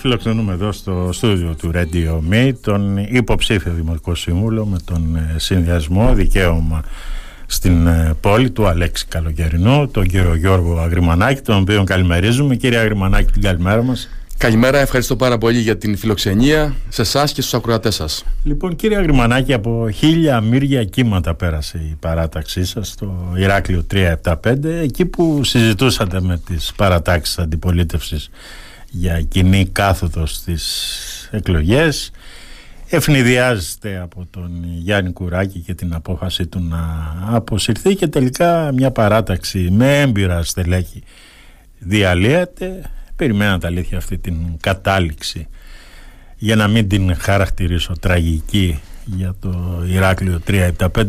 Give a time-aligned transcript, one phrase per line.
[0.00, 6.14] Φιλοξενούμε εδώ στο στούντιο του Radio Me τον υποψήφιο Δημοτικό Σύμβουλο με τον ε, συνδυασμό
[6.14, 6.82] δικαίωμα
[7.46, 12.56] στην ε, πόλη του Αλέξη Καλοκαιρινού, τον κύριο Γιώργο Αγριμανάκη, τον οποίο καλημερίζουμε.
[12.56, 14.08] Κύριε Αγριμανάκη, την καλημέρα μας.
[14.36, 18.24] Καλημέρα, ευχαριστώ πάρα πολύ για την φιλοξενία σε εσάς και στους ακροατές σας.
[18.44, 25.04] Λοιπόν, κύριε Αγριμανάκη, από χίλια μύρια κύματα πέρασε η παράταξή σας στο Ηράκλειο 375, εκεί
[25.04, 28.30] που συζητούσατε με τις παρατάξεις αντιπολίτευσης
[28.90, 32.10] για κοινή κάθοδος στις εκλογές.
[32.88, 39.68] Ευνηδιάζεται από τον Γιάννη Κουράκη και την απόφαση του να αποσυρθεί και τελικά μια παράταξη
[39.70, 41.02] με έμπειρα στελέχη
[41.78, 42.90] διαλύεται.
[43.16, 45.46] Περιμένατε αλήθεια αυτή την κατάληξη.
[46.36, 51.04] Για να μην την χαρακτηρίσω τραγική για το Ηράκλειο 375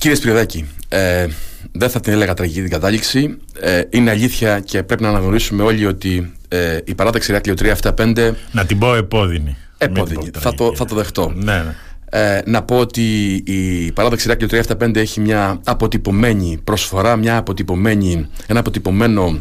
[0.00, 1.26] Κύριε Σπυριδάκη, ε,
[1.72, 3.38] δεν θα την έλεγα τραγική την κατάληξη.
[3.60, 8.32] Ε, είναι αλήθεια και πρέπει να αναγνωρίσουμε όλοι ότι ε, η παράταξη Ηράκλειο 375.
[8.52, 9.56] Να την πω επώδυνη.
[9.78, 10.30] Επώδυνη.
[10.38, 11.32] Θα το, θα το δεχτώ.
[11.34, 11.74] Ναι, ναι.
[12.12, 18.60] Ε, να πω ότι η παράταξη Ηράκλειο 375 έχει μια αποτυπωμένη προσφορά, μια αποτυπωμένη, ένα
[18.60, 19.38] αποτυπωμένο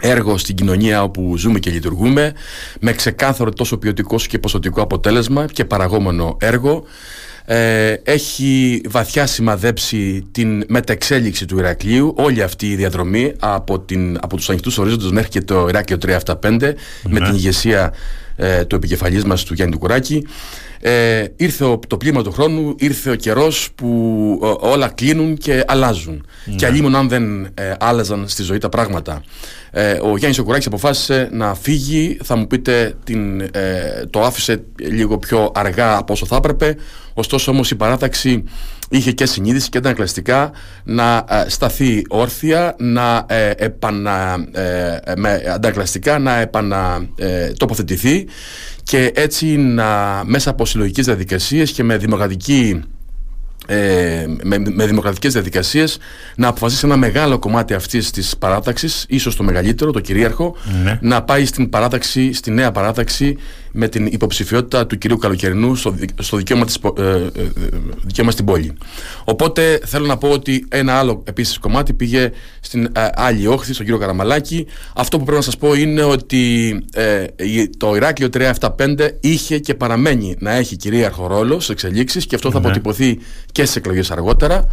[0.00, 2.32] έργο στην κοινωνία όπου ζούμε και λειτουργούμε
[2.80, 6.84] με ξεκάθαρο τόσο ποιοτικό και ποσοτικό αποτέλεσμα και παραγόμενο έργο
[7.52, 14.36] ε, έχει βαθιά σημαδέψει την μεταξέλιξη του Ηρακλείου όλη αυτή η διαδρομή από, την, από
[14.36, 16.74] τους ανοιχτούς ορίζοντες μέχρι και το Ηράκλειο 375 με
[17.08, 17.20] ναι.
[17.20, 17.92] την ηγεσία
[18.36, 20.26] ε, του επικεφαλής μας του Γιάννη Κουράκη
[20.82, 26.26] ε, ήρθε το πλήμα του χρόνου, ήρθε ο καιρός που ε, όλα κλείνουν και αλλάζουν
[26.44, 26.54] ναι.
[26.54, 29.22] και αλλήμον αν δεν ε, άλλαζαν στη ζωή τα πράγματα
[29.70, 32.18] ε, ο Γιάννης Οκουράκης αποφάσισε να φύγει.
[32.22, 33.50] Θα μου πείτε την,
[34.10, 36.76] το άφησε λίγο πιο αργά από όσο θα έπρεπε.
[37.14, 38.44] Ωστόσο όμως η παράταξη
[38.90, 40.50] είχε και συνείδηση και αντανακλαστικά
[40.84, 44.36] να σταθεί όρθια να επανα,
[45.16, 48.26] με, αντανακλαστικά να επανατοποθετηθεί
[48.82, 52.82] και έτσι να μέσα από συλλογικές διαδικασίες και με δημοκρατική
[53.72, 55.98] ε, με, με δημοκρατικές διαδικασίες
[56.36, 60.98] να αποφασίσει ένα μεγάλο κομμάτι αυτής της παράταξης ίσως το μεγαλύτερο, το κυρίαρχο ναι.
[61.00, 63.36] να πάει στην παράταξη, στη νέα παράταξη
[63.72, 67.30] με την υποψηφιότητα του κυρίου Καλοκαιρινού στο, στο δικαίωμα, της, ε, ε,
[68.04, 68.72] δικαίωμα στην πόλη.
[69.24, 73.84] Οπότε θέλω να πω ότι ένα άλλο επίσης κομμάτι πήγε στην ε, άλλη όχθη, στον
[73.84, 74.66] κύριο Καραμαλάκη.
[74.94, 77.24] Αυτό που πρέπει να σας πω είναι ότι ε,
[77.76, 82.60] το Ηράκλειο 375 είχε και παραμένει να έχει κυρίαρχο ρόλο στις εξελίξεις και αυτό θα
[82.60, 82.66] ναι.
[82.66, 83.18] αποτυπωθεί
[83.52, 84.64] και στις εκλογές αργότερα.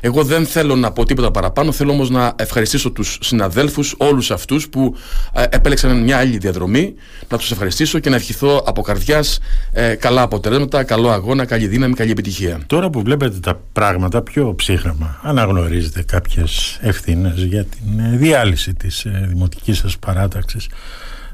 [0.00, 4.68] Εγώ δεν θέλω να πω τίποτα παραπάνω, θέλω όμως να ευχαριστήσω τους συναδέλφους, όλους αυτούς
[4.68, 4.96] που
[5.32, 6.94] ε, επέλεξαν μια άλλη διαδρομή,
[7.28, 9.38] να τους ευχαριστήσω και να ευχηθώ από καρδιάς
[9.72, 12.60] ε, καλά αποτελέσματα, καλό αγώνα, καλή δύναμη, καλή επιτυχία.
[12.66, 19.04] Τώρα που βλέπετε τα πράγματα πιο ψύχραμα, αναγνωρίζετε κάποιες ευθύνες για την ε, διάλυση της
[19.04, 20.66] ε, δημοτικής σας παράταξης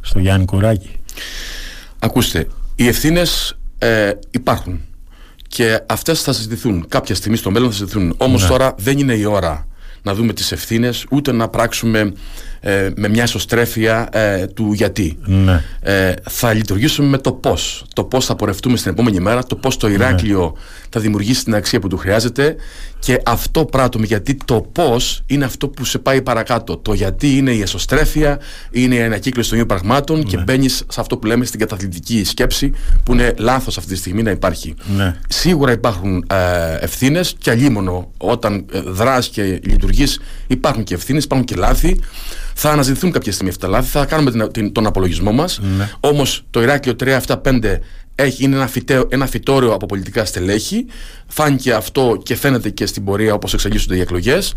[0.01, 0.91] στο Γιάννη Κουράκη;
[1.99, 4.81] Ακούστε, οι ευθύνες ε, υπάρχουν
[5.55, 8.49] και αυτές θα συζητηθούν κάποια στιγμή στο μέλλον θα συζητηθούν όμως ναι.
[8.49, 9.67] τώρα δεν είναι η ώρα
[10.03, 12.13] να δούμε τις ευθύνες ούτε να πράξουμε
[12.67, 15.19] ε, με μια ισοστρέφεια ε, του γιατί.
[15.25, 15.63] Ναι.
[15.81, 17.85] Ε, θα λειτουργήσουμε με το πώς.
[17.93, 20.61] Το πώς θα πορευτούμε στην επόμενη μέρα, το πώς το Ηράκλειο ναι.
[20.89, 22.57] θα δημιουργήσει την αξία που του χρειάζεται
[22.99, 26.77] και αυτό πράττουμε γιατί το πώς είναι αυτό που σε πάει παρακάτω.
[26.77, 28.39] Το γιατί είναι η εσωστρέφεια,
[28.71, 30.43] είναι η ανακύκλωση των ίδιων πραγμάτων και ναι.
[30.43, 34.31] μπαίνεις σε αυτό που λέμε στην καταθλιπτική σκέψη που είναι λάθος αυτή τη στιγμή να
[34.31, 34.75] υπάρχει.
[34.97, 35.17] Ναι.
[35.29, 41.47] Σίγουρα υπάρχουν ε, ευθύνες και αλλήμωνο όταν ε, δράσει και λειτουργείς υπάρχουν και ευθύνες, υπάρχουν
[41.47, 42.01] και λάθη.
[42.55, 45.61] Θα αναζητηθούν κάποια στιγμή αυτά τα λάθη, θα κάνουμε την, τον απολογισμό μας.
[45.77, 45.91] Ναι.
[46.01, 47.79] Όμως το Ηράκλειο 375
[48.15, 50.87] έχει, είναι ένα, φυτέο, ένα φυτόριο από πολιτικά στελέχη.
[51.27, 54.55] Φάνηκε αυτό και φαίνεται και στην πορεία όπως εξελίσσονται οι εκλογές.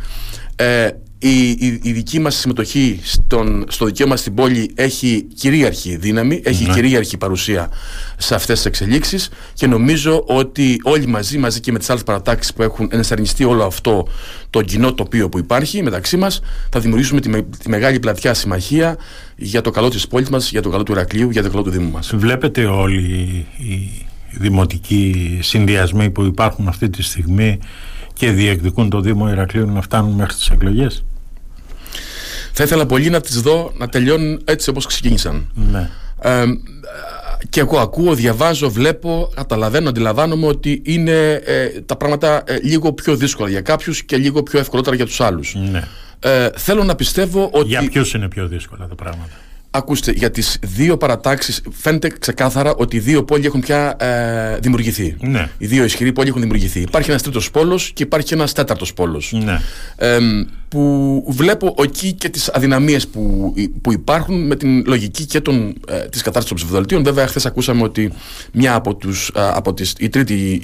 [0.56, 0.90] Ε,
[1.20, 6.66] η, η, η, δική μας συμμετοχή στον, στο δικαίωμα στην πόλη έχει κυρίαρχη δύναμη, έχει
[6.66, 6.74] ναι.
[6.74, 7.70] κυρίαρχη παρουσία
[8.18, 12.54] σε αυτές τις εξελίξεις και νομίζω ότι όλοι μαζί, μαζί και με τις άλλες παρατάξεις
[12.54, 14.08] που έχουν ενσαρνιστεί όλο αυτό
[14.50, 16.42] το κοινό τοπίο που υπάρχει μεταξύ μας
[16.72, 18.98] θα δημιουργήσουμε τη, τη μεγάλη πλατιά συμμαχία
[19.36, 21.70] για το καλό της πόλης μας, για το καλό του Ηρακλείου, για το καλό του
[21.70, 22.12] Δήμου μας.
[22.16, 23.00] Βλέπετε όλοι
[23.58, 27.60] οι δημοτικοί συνδυασμοί που υπάρχουν αυτή τη στιγμή
[28.18, 31.04] και διεκδικούν το Δήμο Ηρακλείου να φτάνουν μέχρι τις εκλογές.
[32.52, 35.48] Θα ήθελα πολύ να τις δω να τελειώνουν έτσι όπως ξεκίνησαν.
[35.72, 35.90] Ναι.
[36.22, 36.44] Ε,
[37.50, 43.16] και εγώ ακούω, διαβάζω, βλέπω, καταλαβαίνω, αντιλαμβάνομαι ότι είναι ε, τα πράγματα ε, λίγο πιο
[43.16, 45.56] δύσκολα για κάποιους και λίγο πιο ευκολότερα για τους άλλους.
[45.72, 45.84] Ναι.
[46.20, 47.68] Ε, θέλω να πιστεύω ότι...
[47.68, 49.30] Για ποιους είναι πιο δύσκολα τα πράγματα;
[49.78, 55.16] Ακούστε, για τις δύο παρατάξεις φαίνεται ξεκάθαρα ότι οι δύο πόλοι έχουν πια ε, δημιουργηθεί.
[55.20, 55.50] Ναι.
[55.58, 56.80] Οι δύο ισχυροί πόλοι έχουν δημιουργηθεί.
[56.82, 59.34] Υπάρχει ένας τρίτος πόλος και υπάρχει ένας τέταρτος πόλος.
[59.44, 59.60] Ναι.
[59.96, 60.18] Ε,
[60.70, 65.98] που βλέπω εκεί και τις αδυναμίες που, που υπάρχουν με την λογική και των, ε,
[65.98, 67.04] της κατάρτισης των ψηφοδελτίων.
[67.04, 68.12] Βέβαια, χθες ακούσαμε ότι
[68.52, 70.62] μια από τους, ε, από τις, η τρίτη,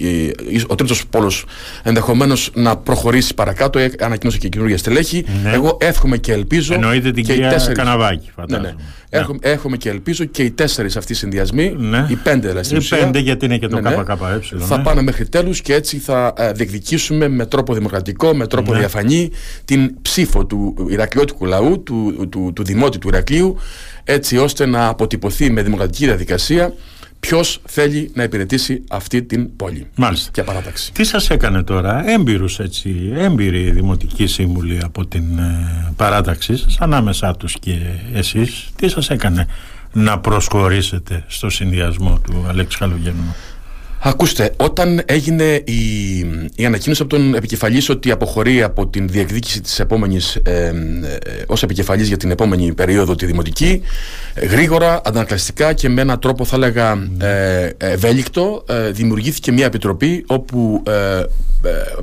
[0.53, 1.45] ε, ο τρίτος πόλος
[1.83, 5.25] ενδεχομένως να προχωρήσει παρακάτω, ε, ανακοίνωσε και καινούργια στελέχη.
[5.43, 5.51] Ναι.
[5.51, 8.67] Εγώ εύχομαι και ελπίζω Εννοείται την και οι κυρία τέσσερις- Καναβάκη, ναι, φαντάζομαι.
[8.77, 8.83] ναι.
[9.15, 12.05] Εύχομαι, εύχομαι και ελπίζω και οι τέσσερις αυτοί συνδυασμοί, Ναι.
[12.09, 14.77] οι πέντε δηλαδή στην Οι ουσία, πέντε, γιατί είναι και το ναι, ναι, ΚΚΕ, θα
[14.77, 14.83] ναι.
[14.83, 18.79] πάνε μέχρι τέλους και έτσι θα ε, διεκδικήσουμε με τρόπο δημοκρατικό, με τρόπο Ναι.
[18.79, 19.31] διαφανή
[19.65, 23.55] την ψήφο του Ηρακλειώτικου λαού, του, του, του, του δημότη του Ηρακλείου,
[24.03, 26.73] έτσι ώστε να αποτυπωθεί με δημοκρατική διαδικασία
[27.27, 30.29] ποιος θέλει να υπηρετήσει αυτή την πόλη Μάλιστα.
[30.31, 30.91] και παράταξη.
[30.91, 37.35] Τι σας έκανε τώρα, έμπειρους έτσι, έμπειροι δημοτικοί σύμβουλοι από την ε, παράταξή σας, ανάμεσά
[37.35, 37.77] τους και
[38.13, 39.47] εσείς, τι σας έκανε
[39.93, 43.35] να προσχωρήσετε στο συνδυασμό του Αλέξη Χαλογέννου.
[44.05, 46.17] Ακούστε, όταν έγινε η,
[46.55, 50.71] η ανακοίνωση από τον επικεφαλής ότι αποχωρεί από την διεκδίκηση της επόμενης ε, ε,
[51.47, 53.81] ως επικεφαλής για την επόμενη περίοδο τη δημοτική
[54.33, 60.23] ε, γρήγορα, αντανακλαστικά και με έναν τρόπο θα έλεγα ε, ευέλικτο ε, δημιουργήθηκε μια επιτροπή
[60.27, 61.25] όπου ε, ε,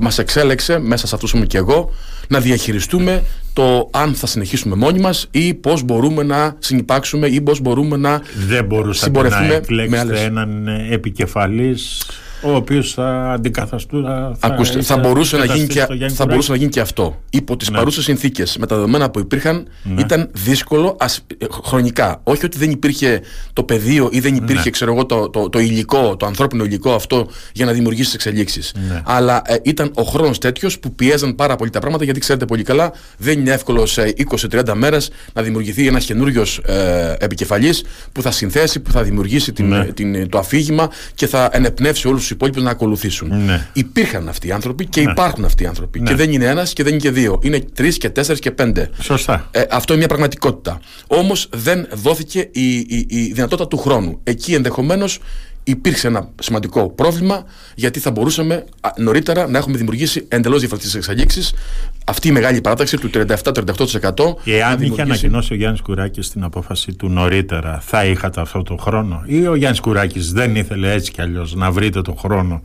[0.01, 1.91] μας εξέλεξε μέσα σε αυτούς ήμουν και εγώ
[2.27, 7.59] να διαχειριστούμε το αν θα συνεχίσουμε μόνοι μας ή πώς μπορούμε να συνυπάρξουμε ή πώς
[7.59, 10.21] μπορούμε να Δεν μπορούσατε συμπορευτούμε να με εκλέξετε άλλες.
[10.21, 12.03] έναν ε, επικεφαλής
[12.43, 16.15] ο οποίος θα αντικαθαστούν θα, Ακούστε, θα, θα μπορούσε, να γίνει, αντικαταστήσει και, τον Γιάννη
[16.15, 16.29] θα Κουράκη.
[16.29, 17.21] μπορούσε να γίνει και αυτό.
[17.29, 17.77] Υπό τις Ναι.
[17.77, 19.67] παρούσες συνθήκες, με τα δεδομένα που υπήρχαν,
[19.97, 22.19] ήταν δύσκολο ας, ε, χρονικά.
[22.23, 23.21] Όχι ότι δεν υπήρχε
[23.53, 24.69] το πεδίο ή δεν υπήρχε Ναι.
[24.69, 28.73] ξέρω εγώ, το, το, το υλικό, το ανθρώπινο υλικό αυτό για να δημιουργήσει εξελίξεις.
[28.89, 29.01] Ναι.
[29.05, 32.63] Αλλά ε, ήταν ο χρόνος τέτοιος που πιέζαν πάρα πολύ τα πράγματα, γιατί ξέρετε πολύ
[32.63, 34.13] καλά, δεν είναι εύκολο σε
[34.51, 39.67] 20-30 μέρες να δημιουργηθεί ένας καινούριος ε, επικεφαλής που θα συνθέσει, που θα δημιουργήσει την,
[39.67, 39.85] Ναι.
[39.85, 43.45] την, το αφήγημα και θα ενεπνεύσει όλους τους υπόλοιπου να ακολουθήσουν.
[43.45, 43.67] Ναι.
[43.73, 45.99] Υπήρχαν αυτοί οι άνθρωποι και υπάρχουν αυτοί οι άνθρωποι.
[45.99, 46.09] Ναι.
[46.09, 47.39] Και δεν είναι ένας και δεν είναι και δύο.
[47.41, 48.89] Είναι τρεις και τέσσερις και πέντε.
[49.01, 49.47] Σωστά.
[49.51, 50.79] Ε, αυτό είναι μια πραγματικότητα.
[51.07, 54.19] Όμως δεν δόθηκε η, η, η δυνατότητα του χρόνου.
[54.23, 55.19] Εκεί ενδεχομένως
[55.63, 57.43] υπήρξε ένα σημαντικό πρόβλημα
[57.75, 61.55] γιατί θα μπορούσαμε α, νωρίτερα να έχουμε δημιουργήσει εντελώς διαφορετικές εξελίξει.
[62.05, 63.25] Αυτή η μεγάλη παράταξη του 37-38%.
[64.45, 69.23] Εάν είχε ανακοινώσει ο Γιάννης Κουράκης την απόφαση του νωρίτερα, θα είχατε αυτό το χρόνο,
[69.25, 72.61] ή ο Γιάννης Κουράκης δεν ήθελε έτσι κι αλλιώς να βρείτε το χρόνο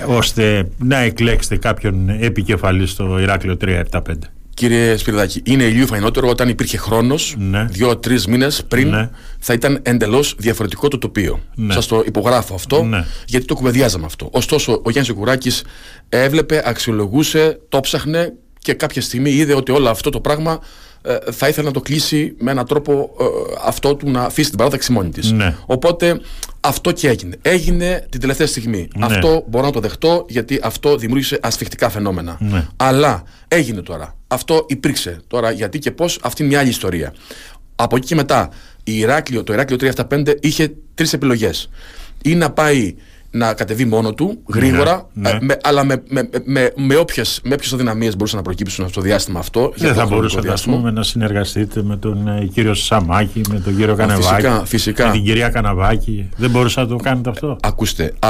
[0.00, 4.00] ε, ώστε να εκλέξετε κάποιον επικεφαλής στο Ηράκλειο 375.
[4.54, 7.66] Κύριε Σπυρδάκη, είναι ηλίου φαϊνότερο όταν υπήρχε χρόνος, Ναι.
[7.70, 9.10] δύο-τρει μήνες πριν, Ναι.
[9.38, 11.40] θα ήταν εντελώς διαφορετικό το τοπίο.
[11.54, 11.72] Ναι.
[11.72, 13.04] Σας το υπογράφω αυτό, Ναι.
[13.26, 14.28] γιατί το κουβεντιάζαμε αυτό.
[14.32, 15.50] Ωστόσο, ο Γιάννης Κουράκη
[16.08, 20.58] έβλεπε, αξιολογούσε, το ψάχνε και κάποια στιγμή είδε ότι όλο αυτό το πράγμα
[21.06, 23.24] ε, θα ήθελε να το κλείσει με έναν τρόπο ε,
[23.64, 25.32] αυτό του να αφήσει την παράταξη μόνη της.
[25.32, 25.56] Ναι.
[25.66, 26.20] Οπότε
[26.60, 27.36] αυτό και έγινε.
[27.42, 28.88] Έγινε την τελευταία στιγμή.
[28.96, 29.04] Ναι.
[29.06, 32.36] Αυτό μπορώ να το δεχτώ γιατί αυτό δημιούργησε ασφιχτικά φαινόμενα.
[32.40, 32.66] Ναι.
[32.76, 34.16] Αλλά έγινε τώρα.
[34.34, 35.20] Αυτό υπήρξε.
[35.26, 37.14] Τώρα γιατί και πώς, αυτή είναι μια άλλη ιστορία.
[37.76, 38.48] Από εκεί και μετά,
[38.84, 41.70] η Ηράκλειο, το Ηράκλειο 375 είχε τρεις επιλογές.
[42.22, 42.94] Ή να πάει
[43.34, 45.36] να κατεβεί μόνο του γρήγορα, Ναι, ναι.
[45.36, 49.00] ε, με, αλλά με, με, με, με όποιες, με όποιες αδυναμίες μπορούσαν να προκύψουν στο
[49.00, 49.60] διάστημα αυτό.
[49.60, 50.76] για Δεν το θα χρονικό μπορούσατε ας διάστημα.
[50.76, 55.06] πούμε, να συνεργαστείτε με τον ε, κύριο Σαμάκη, με τον κύριο Καναβάκη, φυσικά, φυσικά.
[55.06, 56.28] με την κυρία Καναβάκη.
[56.36, 57.56] Δεν μπορούσατε να το κάνετε αυτό.
[57.62, 58.28] Ακούστε, α,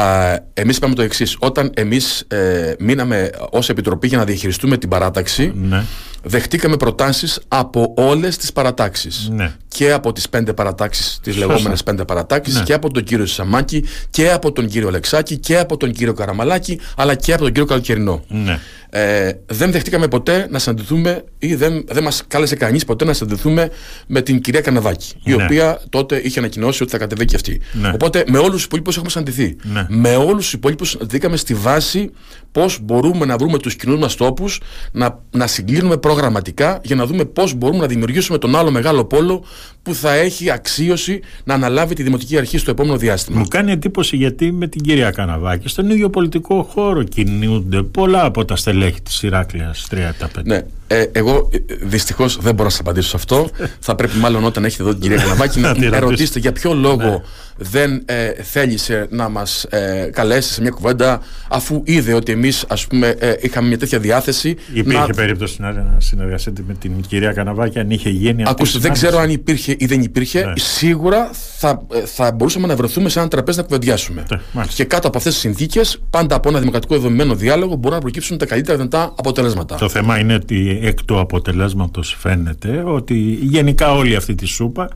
[0.54, 1.36] εμείς είπαμε το εξής.
[1.40, 5.82] Όταν εμείς ε, μείναμε ως Επιτροπή για να διαχειριστούμε την παράταξη, Ναι.
[6.22, 9.28] δεχτήκαμε προτάσεις από όλες τις παρατάξεις.
[9.32, 9.52] Ναι.
[9.76, 11.48] Και από τις πέντε παρατάξεις, τις Σωστά.
[11.48, 12.62] λεγόμενες πέντε παρατάξεις, Ναι.
[12.62, 16.80] και από τον κύριο Σαμάκη, και από τον κύριο Αλεξάκη, και από τον κύριο Καραμαλάκη,
[16.96, 18.24] αλλά και από τον κύριο Καλοκαιρινό.
[18.28, 18.58] Ναι.
[18.96, 23.70] Ε, δεν δεχτήκαμε ποτέ να συναντηθούμε ή δεν, δεν μας κάλεσε κανείς ποτέ να συναντηθούμε
[24.06, 25.42] με την κυρία Καναβάκη, η Ναι.
[25.44, 27.60] οποία τότε είχε ανακοινώσει ότι θα κατεβεί και αυτή.
[27.72, 27.90] Ναι.
[27.94, 29.56] Οπότε με όλους τους υπόλοιπους έχουμε συναντηθεί.
[29.62, 29.86] Ναι.
[29.88, 32.10] Με όλους τους υπόλοιπους συναντηθήκαμε στη βάση
[32.52, 34.60] πώς μπορούμε να βρούμε τους κοινούς μας τόπους,
[34.92, 39.44] να, να συγκλίνουμε προγραμματικά για να δούμε πώς μπορούμε να δημιουργήσουμε τον άλλο μεγάλο πόλο
[39.82, 43.38] που θα έχει αξίωση να αναλάβει τη Δημοτική Αρχή στο επόμενο διάστημα.
[43.38, 48.44] Μου κάνει εντύπωση γιατί με την κυρία Καναβάκη στον ίδιο πολιτικό χώρο κινούνται πολλά από
[48.44, 50.44] τα στελέχη της Ηράκλειας 375.
[50.44, 50.64] Ναι.
[50.86, 51.50] Ε, εγώ
[51.82, 53.48] δυστυχώς δεν μπορώ να σας απαντήσω σε αυτό.
[53.80, 56.06] θα πρέπει μάλλον όταν έχετε εδώ την κυρία Καναβάκη Να να τη την ρωτήσω.
[56.06, 57.22] ερωτήσετε για ποιο λόγο
[57.56, 62.86] δεν ε, θέλησε να μας ε, καλέσει σε μια κουβέντα αφού είδε ότι εμείς ας
[62.86, 64.56] πούμε ε, είχαμε μια τέτοια διάθεση.
[64.72, 65.14] Υπήρχε να...
[65.14, 69.06] περίπτωση να συνεργαστείτε με την κυρία Καναβάκη αν είχε γίνει αυτή Ακούστε, η δεν συνάντηση.
[69.06, 70.44] ξέρω αν υπήρχε ή δεν υπήρχε.
[70.44, 70.52] Ναι.
[70.56, 74.24] Σίγουρα θα, ε, θα μπορούσαμε να βρεθούμε σε ένα τραπέζι να κουβεντιάσουμε.
[74.30, 74.76] Ναι, μάλιστα.
[74.76, 78.38] και κάτω από αυτές τις συνθήκες, πάντα από ένα δημοκρατικό δομημένο διάλογο, μπορούν να προκύψουν
[78.38, 79.76] τα καλύτερα δυνατά αποτελέσματα.
[79.76, 84.88] Το θέμα είναι ότι εκ του αποτελέσματος φαίνεται ότι γενικά όλη αυτή τη σούπα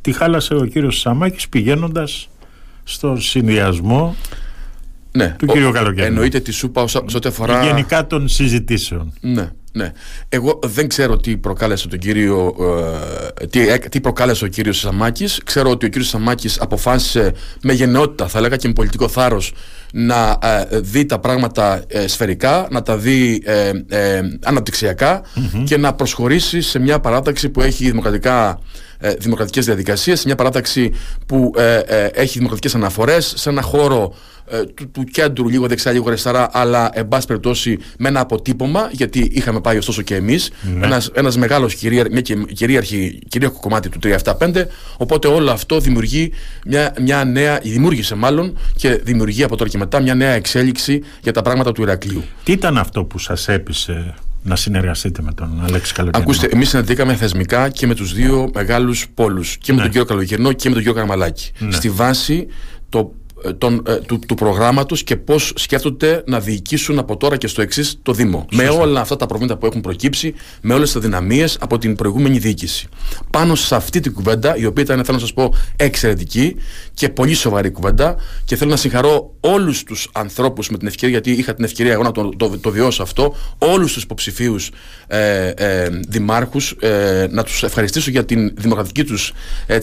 [0.00, 2.28] τη χάλασε ο κύριος Σαμάκης πηγαίνοντας
[2.84, 4.16] στον συνδυασμό
[5.12, 6.06] ναι, του κύριου Καλοκαίρι.
[6.06, 7.64] Εννοείται τη σούπα όσο ό,τι αφορά.
[7.64, 9.12] Γενικά των συζητήσεων.
[9.20, 9.92] Ναι, ναι.
[10.28, 12.54] Εγώ δεν ξέρω τι προκάλεσε τον κύριο.
[13.40, 15.40] Ε, τι, τι προκάλεσε ο κύριος Σαμάκης.
[15.44, 19.52] Ξέρω ότι ο κύριος Σαμάκης αποφάσισε με γενναιότητα, θα έλεγα και με πολιτικό θάρρος,
[19.92, 23.42] να ε, δει τα πράγματα ε, σφαιρικά, να τα δει
[24.42, 25.22] αναπτυξιακα
[25.64, 28.58] και να προσχωρήσει σε μια παράταξη που έχει δημοκρατικά
[29.18, 30.92] δημοκρατικές διαδικασίες, σε μια παράταξη
[31.26, 31.52] που
[32.12, 34.14] έχει δημοκρατικές αναφορές, σε ένα χώρο
[34.52, 38.88] ε, του, του κέντρου, λίγο δεξιά, λίγο αριστερά, αλλά εν πάση περιπτώσει με ένα αποτύπωμα,
[38.92, 40.50] γιατί είχαμε πάει ωστόσο και εμείς.
[40.62, 40.86] Ναι.
[40.86, 41.76] Ένας, ένας μεγάλος
[42.10, 42.20] μια
[42.52, 44.64] κυρίαρχη, κυρίαρχο κομμάτι του 375.
[44.96, 46.32] Οπότε όλο αυτό δημιουργεί
[46.66, 51.32] μια, μια νέα, δημιούργησε μάλλον και δημιουργεί από τώρα και μετά μια νέα εξέλιξη για
[51.32, 52.22] τα πράγματα του Ηρακλείου.
[52.44, 57.14] Τι ήταν αυτό που σας έπεισε να συνεργαστείτε με τον Αλέξη Καλοκαιρινό; Ακούστε, εμείς συναντήκαμε
[57.14, 59.82] θεσμικά και με τους δύο μεγάλους πόλους, και με ναι.
[59.82, 61.50] τον κύριο Καλοκαιρινό και με τον κύριο Καραμαλάκη.
[61.58, 61.70] Ναι.
[61.70, 62.46] Στη βάση
[62.88, 67.46] το ε, τον, ε, του, του προγράμματος και πώς σκέφτονται να διοικήσουν από τώρα και
[67.46, 68.46] στο εξής το Δήμο.
[68.52, 72.38] Με όλα αυτά τα προβλήματα που έχουν προκύψει, με όλες τις αδυναμίες από την προηγούμενη
[72.38, 72.88] διοίκηση.
[73.30, 76.56] Πάνω σε αυτή την κουβέντα, η οποία ήταν, θέλω να σας πω, εξαιρετική
[76.94, 81.40] και πολύ σοβαρή κουβέντα, και θέλω να συγχαρώ όλους τους ανθρώπους με την ευκαιρία, γιατί
[81.40, 84.70] είχα την ευκαιρία εγώ να το, το, το βιώσω αυτό, όλους τους υποψηφίους
[85.06, 89.32] ε, ε, δημάρχους, ε, να τους ευχαριστήσω για την δημοκρατική τους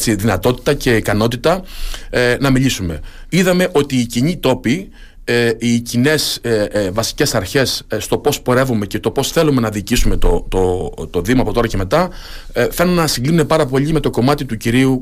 [0.06, 1.64] δυνατότητα και ικανότητα
[2.10, 3.00] ε, να μιλήσουμε
[3.48, 4.90] είδαμε ότι οι κοινοί τόποι,
[5.24, 9.62] ε, οι κοινές ε, ε, βασικές αρχές ε, στο πώς πορεύουμε και το πώς θέλουμε
[9.62, 12.10] να διοικήσουμε το, το, το Δήμο από τώρα και μετά,
[12.54, 15.00] ε, φαίνουν να συγκλίνουν πάρα πολύ με το κομμάτι του κυρίου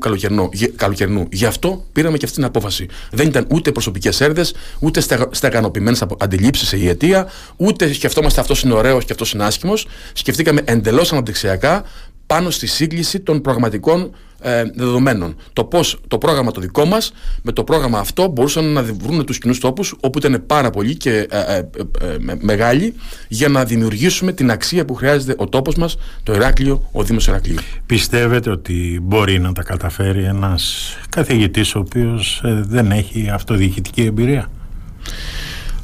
[0.76, 1.28] Καλοκαιρνού.
[1.30, 2.86] Γι' αυτό πήραμε και αυτή την απόφαση.
[3.10, 5.00] Δεν ήταν ούτε προσωπικές έρδες, ούτε
[5.30, 9.86] στεγανοποιημένες αντιλήψεις η αιτία, ούτε σκεφτόμαστε αυτός είναι ωραίος και αυτός είναι άσχημος.
[10.12, 11.84] Σκεφτήκαμε εντελώς αναπτυξιακά
[12.26, 15.36] πάνω στη σύγκληση των πραγματικών ε, δεδομένων.
[15.52, 19.38] Το πώς το πρόγραμμα το δικό μας με το πρόγραμμα αυτό μπορούσαν να βρουν τους
[19.38, 21.58] κοινούς τόπους όπου ήταν πάρα πολύ και ε, ε,
[22.00, 22.94] ε, μεγάλοι
[23.28, 27.56] για να δημιουργήσουμε την αξία που χρειάζεται ο τόπος μας, το Ηράκλειο, ο Δήμος Ηρακλείου.
[27.86, 34.50] Πιστεύετε ότι μπορεί να τα καταφέρει ένας καθηγητής ο οποίος δεν έχει αυτοδιοικητική εμπειρία;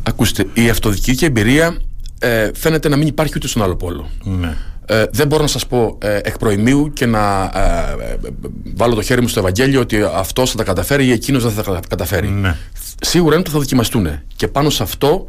[0.03, 1.77] Ακούστε, η αυτοδιοικητική εμπειρία
[2.55, 4.11] φαίνεται να μην υπάρχει ούτε στον άλλο πόλο.
[4.25, 4.57] Ναι.
[4.87, 8.17] Ε, δεν μπορώ να σας πω ε, εκ προημίου και να ε, ε,
[8.75, 11.73] βάλω το χέρι μου στο Ευαγγέλιο ότι αυτός θα τα καταφέρει ή εκείνος δεν θα
[11.73, 12.29] τα καταφέρει.
[12.29, 12.57] Ναι.
[13.01, 15.29] Σίγουρα είναι ότι θα δοκιμαστούν και πάνω σε αυτό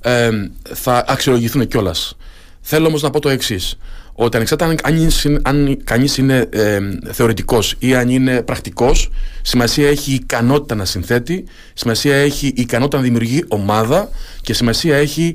[0.00, 0.30] ε,
[0.74, 2.16] θα αξιολογηθούν κιόλας.
[2.60, 3.78] Θέλω όμως να πω το εξής.
[4.14, 6.78] Ότι ανεξάρτητα αν, αν κανείς είναι ε,
[7.12, 9.10] θεωρητικός ή αν είναι πρακτικός,
[9.42, 14.08] σημασία έχει η ικανότητα να συνθέτει, σημασία έχει η ικανότητα να δημιουργεί ομάδα
[14.40, 15.34] και σημασία έχει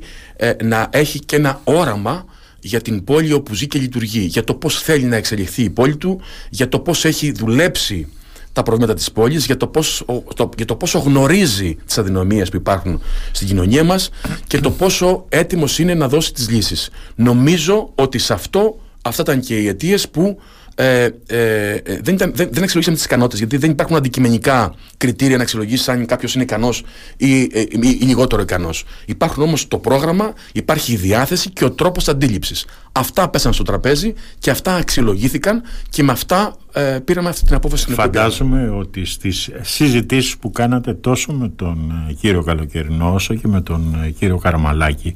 [0.62, 2.24] να έχει και ένα όραμα
[2.66, 5.96] για την πόλη όπου ζει και λειτουργεί, για το πώς θέλει να εξελιχθεί η πόλη
[5.96, 8.08] του, για το πώς έχει δουλέψει
[8.52, 10.04] τα προβλήματα της πόλης, για το, πώς,
[10.34, 13.00] το, για το πόσο γνωρίζει τις αδυναμίες που υπάρχουν
[13.32, 14.10] στην κοινωνία μας
[14.46, 16.90] και το πόσο έτοιμος είναι να δώσει τις λύσεις.
[17.14, 20.38] Νομίζω ότι σε αυτό αυτά ήταν και οι αιτίες που
[20.74, 25.36] ε, ε, ε, δεν, ήταν, δεν, δεν αξιολογήσαμε τις ικανότητες, γιατί δεν υπάρχουν αντικειμενικά κριτήρια
[25.36, 26.82] να αξιολογήσεις αν κάποιος είναι ικανός
[27.16, 28.84] ή, ή, ή, λιγότερο ικανός.
[29.06, 32.66] Υπάρχουν όμως το πρόγραμμα, υπάρχει η διάθεση και ο τρόπος αντίληψης.
[32.92, 37.92] Αυτά πέσαν στο τραπέζι και αυτά αξιολογήθηκαν και με αυτά ε, πήραμε αυτή την απόφαση.
[37.92, 44.14] Φαντάζομαι ότι στις συζητήσεις που κάνατε τόσο με τον κύριο Καλοκαιρινό όσο και με τον
[44.18, 45.14] κύριο Καραμαλάκη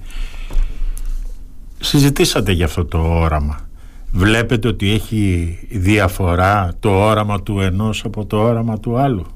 [1.81, 3.68] συζητήσατε για αυτό το όραμα
[4.13, 9.27] βλέπετε ότι έχει διαφορά το όραμα του ενός από το όραμα του άλλου.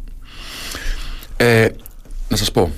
[1.37, 1.69] Ε,
[2.29, 2.71] να σας πω,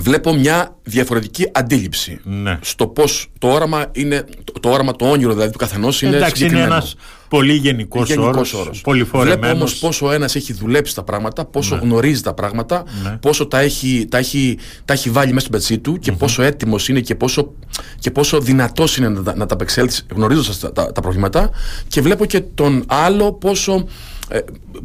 [0.00, 2.58] βλέπω μια διαφορετική αντίληψη ναι.
[2.62, 6.46] στο πώς το όραμα είναι, το, το όραμα, το όνειρο δηλαδή του καθενός είναι Εντάξει,
[6.46, 6.96] είναι ένας
[7.28, 8.82] πολύ γενικός όρος.
[9.12, 11.80] Βλέπω όμως πόσο ο ένας έχει δουλέψει τα πράγματα, πόσο ναι.
[11.80, 13.16] γνωρίζει τα πράγματα, ναι.
[13.20, 16.88] πόσο τα έχει, τα, έχει, τα έχει βάλει μέσα στο πετσί του και πόσο έτοιμος
[16.88, 17.52] είναι και πόσο,
[17.98, 21.50] και πόσο δυνατός είναι να, να τα απεξέλθεις γνωρίζοντας τα, τα, τα προβλήματα.
[21.88, 23.82] Και βλέπω και τον άλλο πόσο ε,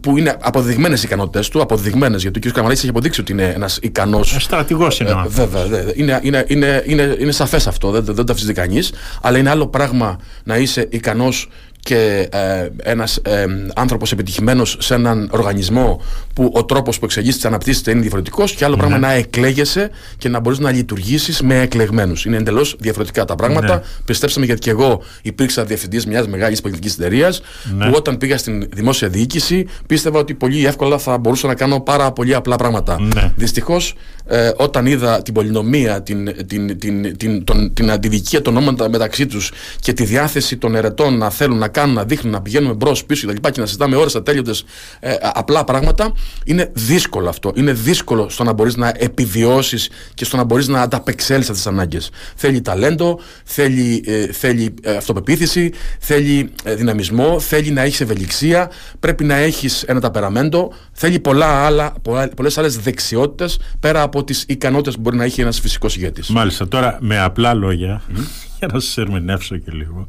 [0.01, 2.53] που είναι αποδεδειγμένε οι ικανότητες του, αποδεδειγμένε γιατί ο κ.
[2.53, 4.35] Καμαλάκη έχει αποδείξει ότι είναι ένας ικανός.
[4.35, 5.09] Ε, Στρατηγός είναι.
[5.09, 5.63] Ε, βέβαια,
[5.95, 8.93] είναι, είναι, είναι, είναι, είναι σαφές αυτό, δεν, δεν το αφήσει κανείς.
[9.21, 11.49] Αλλά είναι άλλο πράγμα να είσαι ικανός
[11.83, 16.01] και ε, ένας ε, άνθρωπος επιτυχημένος σε έναν οργανισμό
[16.33, 19.07] που ο τρόπος που εξεγείς αναπτύσσεται είναι διαφορετικός και άλλο πράγμα ναι.
[19.07, 22.25] να εκλέγεσαι και να μπορείς να λειτουργήσεις με εκλεγμένους.
[22.25, 23.75] Είναι εντελώς διαφορετικά τα πράγματα.
[23.75, 23.81] Ναι.
[24.05, 27.41] Πιστέψτε γιατί και εγώ υπήρξα διευθυντής μιας μεγάλης πολιτικής εταιρείας
[27.77, 27.85] ναι.
[27.85, 32.11] που όταν πήγα στην δημόσια διοίκηση πίστευα ότι πολύ εύκολα θα μπορούσα να κάνω πάρα
[32.11, 33.01] πολύ απλά πράγματα.
[33.01, 33.33] Ναι.
[33.35, 38.89] Δυστυχώς ε, όταν είδα την πολυνομία, την, την, την, την, τον, την αντιδικία των ονόματα
[38.89, 42.73] μεταξύ τους και τη διάθεση των ερετών να θέλουν να κάνουν, να δείχνουν, να πηγαίνουμε
[42.73, 43.49] μπρος πίσω κτλ.
[43.49, 44.65] Και, να συζητάμε ώρες ατέλειωτες
[44.99, 46.13] ε, απλά πράγματα,
[46.45, 47.51] είναι δύσκολο αυτό.
[47.55, 52.09] Είναι δύσκολο στο να μπορείς να επιβιώσεις και στο να μπορείς να ανταπεξέλθεις τις ανάγκες.
[52.35, 59.23] Θέλει ταλέντο, θέλει, ε, θέλει ε, αυτοπεποίθηση, θέλει ε, δυναμισμό, θέλει να έχεις ευελιξία, πρέπει
[59.23, 61.93] να έχεις ένα ταπεραμέντο, θέλει πολλά άλλα,
[62.35, 66.29] πολλές άλλες δεξιότητες πέρα από τις ικανότητες που μπορεί να έχει ένας φυσικός ηγέτης.
[66.29, 66.67] Μάλιστα.
[66.67, 68.01] Τώρα με απλά λόγια,
[68.57, 70.05] για να σας ερμηνεύσω και λίγο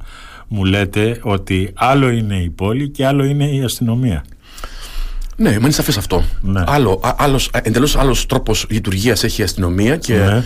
[0.48, 4.24] μου λέτε ότι άλλο είναι η πόλη και άλλο είναι η αστυνομία.
[5.36, 6.24] Ναι, μου είναι σαφές αυτό.
[6.40, 6.62] Ναι.
[6.66, 10.44] Άλλο, άλλος, εντελώς άλλος τρόπος λειτουργίας έχει η αστυνομία και ναι.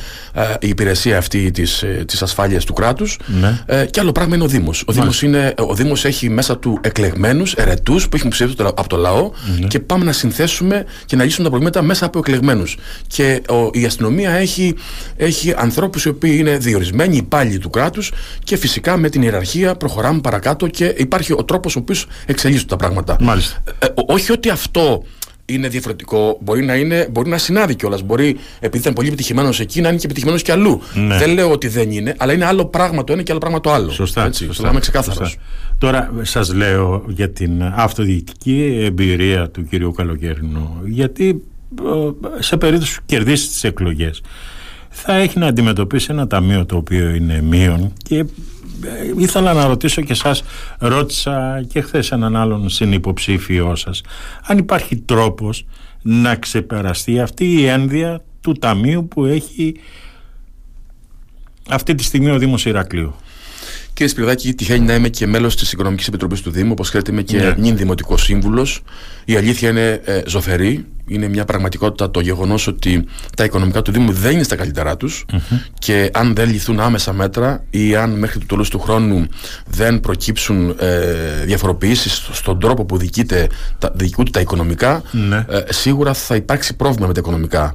[0.61, 3.63] η υπηρεσία αυτή της, ε, της ασφάλειας του κράτους ναι.
[3.67, 4.85] ε, και άλλο πράγμα είναι ο Δήμος.
[4.87, 8.97] Ο Δήμος, είναι, ο Δήμος έχει μέσα του εκλεγμένους, ερετούς που έχουν ψηφίσει από το
[8.97, 9.31] λαό
[9.61, 9.67] ναι.
[9.67, 12.77] και πάμε να συνθέσουμε και να λύσουμε τα προβλήματα μέσα από εκλεγμένους.
[13.07, 14.75] Και ο, η αστυνομία έχει,
[15.17, 18.13] έχει ανθρώπους οι οποίοι είναι διορισμένοι υπάλληλοι του κράτους
[18.45, 22.77] και φυσικά με την ιεραρχία προχωράμε παρακάτω και υπάρχει ο τρόπος ο οποίος εξελίσσουν τα
[22.77, 23.17] πράγματα.
[23.79, 25.03] Ε, όχι ότι αυτό αυτό
[25.45, 28.03] είναι διαφορετικό, μπορεί να, είναι, μπορεί να συνάδει κιόλας.
[28.03, 30.81] Μπορεί, επειδή ήταν πολύ επιτυχημένος εκεί, να είναι και επιτυχημένος κι αλλού.
[30.95, 31.19] Ναι.
[31.19, 33.73] Δεν λέω ότι δεν είναι, αλλά είναι άλλο πράγμα το ένα και άλλο πράγμα το
[33.73, 33.91] άλλο.
[33.91, 34.25] Σωστά.
[34.25, 35.37] Έτσι, σωστά, είμαι ξεκάθαρος.
[35.79, 41.43] Τώρα, σας λέω για την αυτοδιοικητική εμπειρία του κυρίου Καλοκαιρινού, γιατί
[42.39, 44.21] σε περίπτωση που κερδίσεις τις εκλογές,
[44.89, 48.25] θα έχει να αντιμετωπίσει ένα ταμείο το οποίο είναι μείον και ε,
[49.19, 50.43] ήθελα να ρωτήσω και σας
[50.79, 54.01] ρώτησα και χθες έναν άλλον συνυποψήφιό σας
[54.47, 55.67] αν υπάρχει τρόπος
[56.03, 59.75] να ξεπεραστεί αυτή η ένδια του ταμείου που έχει
[61.69, 63.15] αυτή τη στιγμή ο Δήμος Ηρακλείου.
[63.99, 66.71] Κύριε Σπυρδάκη, τυχαίνει να είμαι και μέλος της Οικονομικής Επιτροπής του Δήμου.
[66.73, 67.55] Όπως ξέρετε, είμαι και ναι.
[67.59, 68.83] νυν δημοτικός σύμβουλος.
[69.25, 73.05] Η αλήθεια είναι ε, ζωφερή είναι μια πραγματικότητα το γεγονός ότι
[73.37, 75.25] τα οικονομικά του Δήμου δεν είναι στα καλύτερά τους
[75.79, 79.27] και αν δεν λυθούν άμεσα μέτρα ή αν μέχρι το τέλος του χρόνου
[79.67, 83.47] δεν προκύψουν ε, διαφοροποιήσεις στον τρόπο που διοικείται,
[83.79, 85.37] τα, διοικούνται τα οικονομικά, ναι.
[85.37, 87.75] ε, σίγουρα θα υπάρξει πρόβλημα με τα οικονομικά.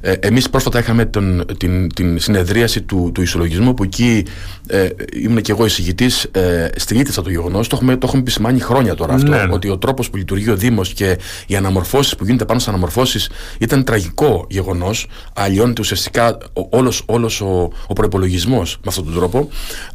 [0.00, 4.24] Ε, Εμείς πρόσφατα είχαμε τον, την, την συνεδρίαση του, του ισολογισμού που εκεί
[4.66, 7.68] ε, ήμουν και εγώ εισηγητής, ε, στηρίτησα το γεγονός.
[7.68, 9.30] Το έχουμε, το έχουμε επισημάνει χρόνια τώρα αυτό.
[9.30, 9.46] Ναι.
[9.50, 13.30] Ότι ο τρόπος που λειτουργεί ο Δήμος και οι αναμορφώσεις που γίνονται πάνω στα αναμορφώσεις
[13.58, 15.06] ήταν τραγικό γεγονός.
[15.34, 16.38] Αλλιώνεται ουσιαστικά
[16.70, 19.48] όλος όλος ο, ο προπολογισμό με αυτόν τον τρόπο.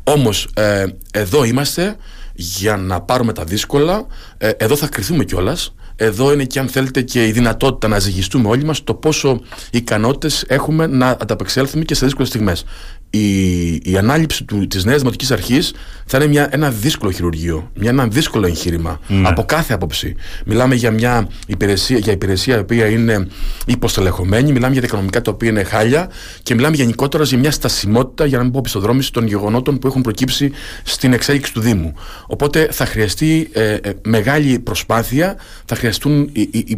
[0.04, 1.96] Όμως ε, εδώ είμαστε
[2.34, 4.06] για να πάρουμε τα δύσκολα.
[4.38, 5.74] Ε, εδώ θα κρυθούμε κιόλας.
[6.02, 10.44] Εδώ είναι και αν θέλετε και η δυνατότητα να ζυγιστούμε όλοι μας το πόσο ικανότητες
[10.48, 12.66] έχουμε να ανταπεξέλθουμε και σε δύσκολες στιγμές
[13.10, 15.74] η, η ανάληψη του, της νέας δημοτικής αρχής
[16.06, 19.28] θα είναι μια, ένα δύσκολο χειρουργείο, μια, ένα δύσκολο εγχείρημα ναι.
[19.28, 20.16] από κάθε άποψη.
[20.46, 23.28] Μιλάμε για μια υπηρεσία, για υπηρεσία η οποία είναι
[23.66, 26.10] υποστελεχωμένη, μιλάμε για τα οικονομικά τα οποία είναι χάλια
[26.44, 30.02] και μιλάμε γενικότερα για μια στασιμότητα, για να μην πω πιστοδρόμηση των γεγονότων που έχουν
[30.02, 30.52] προκύψει
[30.84, 31.94] στην εξέλιξη του Δήμου.
[32.28, 36.32] Οπότε θα χρειαστεί ε, ε, μεγάλη προσπάθεια, θα χρειαστούν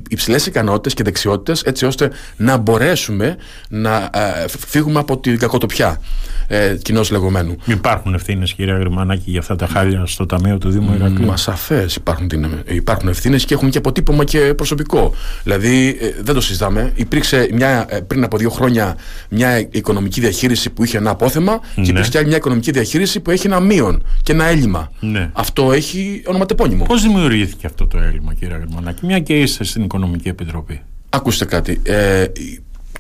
[0.09, 3.37] υψηλές ικανότητες και δεξιότητες έτσι ώστε να μπορέσουμε
[3.69, 6.01] να ε, φύγουμε από την κακοτοπιά
[6.47, 7.55] ε, κοινώς λεγόμενου.
[7.65, 11.95] Υπάρχουν ευθύνες, κύριε Αγριμανάκη, για αυτά τα χάλια στο Ταμείο του Δήμου Ηρακλείου; Μα σαφές
[11.95, 12.29] υπάρχουν,
[12.67, 15.13] υπάρχουν ευθύνες και έχουν και αποτύπωμα και προσωπικό.
[15.43, 16.91] Δηλαδή, ε, δεν το συζητάμε.
[16.95, 18.97] Υπήρξε μια, ε, πριν από δύο χρόνια
[19.29, 21.83] μια οικονομική διαχείριση που είχε ένα απόθεμα ναι.
[21.83, 24.91] και υπήρξε άλλη μια οικονομική διαχείριση που έχει ένα μείον και ένα έλλειμμα.
[24.99, 25.29] Ναι.
[25.33, 26.85] Αυτό έχει ονοματεπώνυμο.
[26.85, 31.81] Πώς δημιουργήθηκε αυτό το έλλειμμα, κύριε Αγριμανάκη, μια και είστε στην Οικονομική Επιτροπή; Ακούστε κάτι.
[31.83, 32.25] Ε,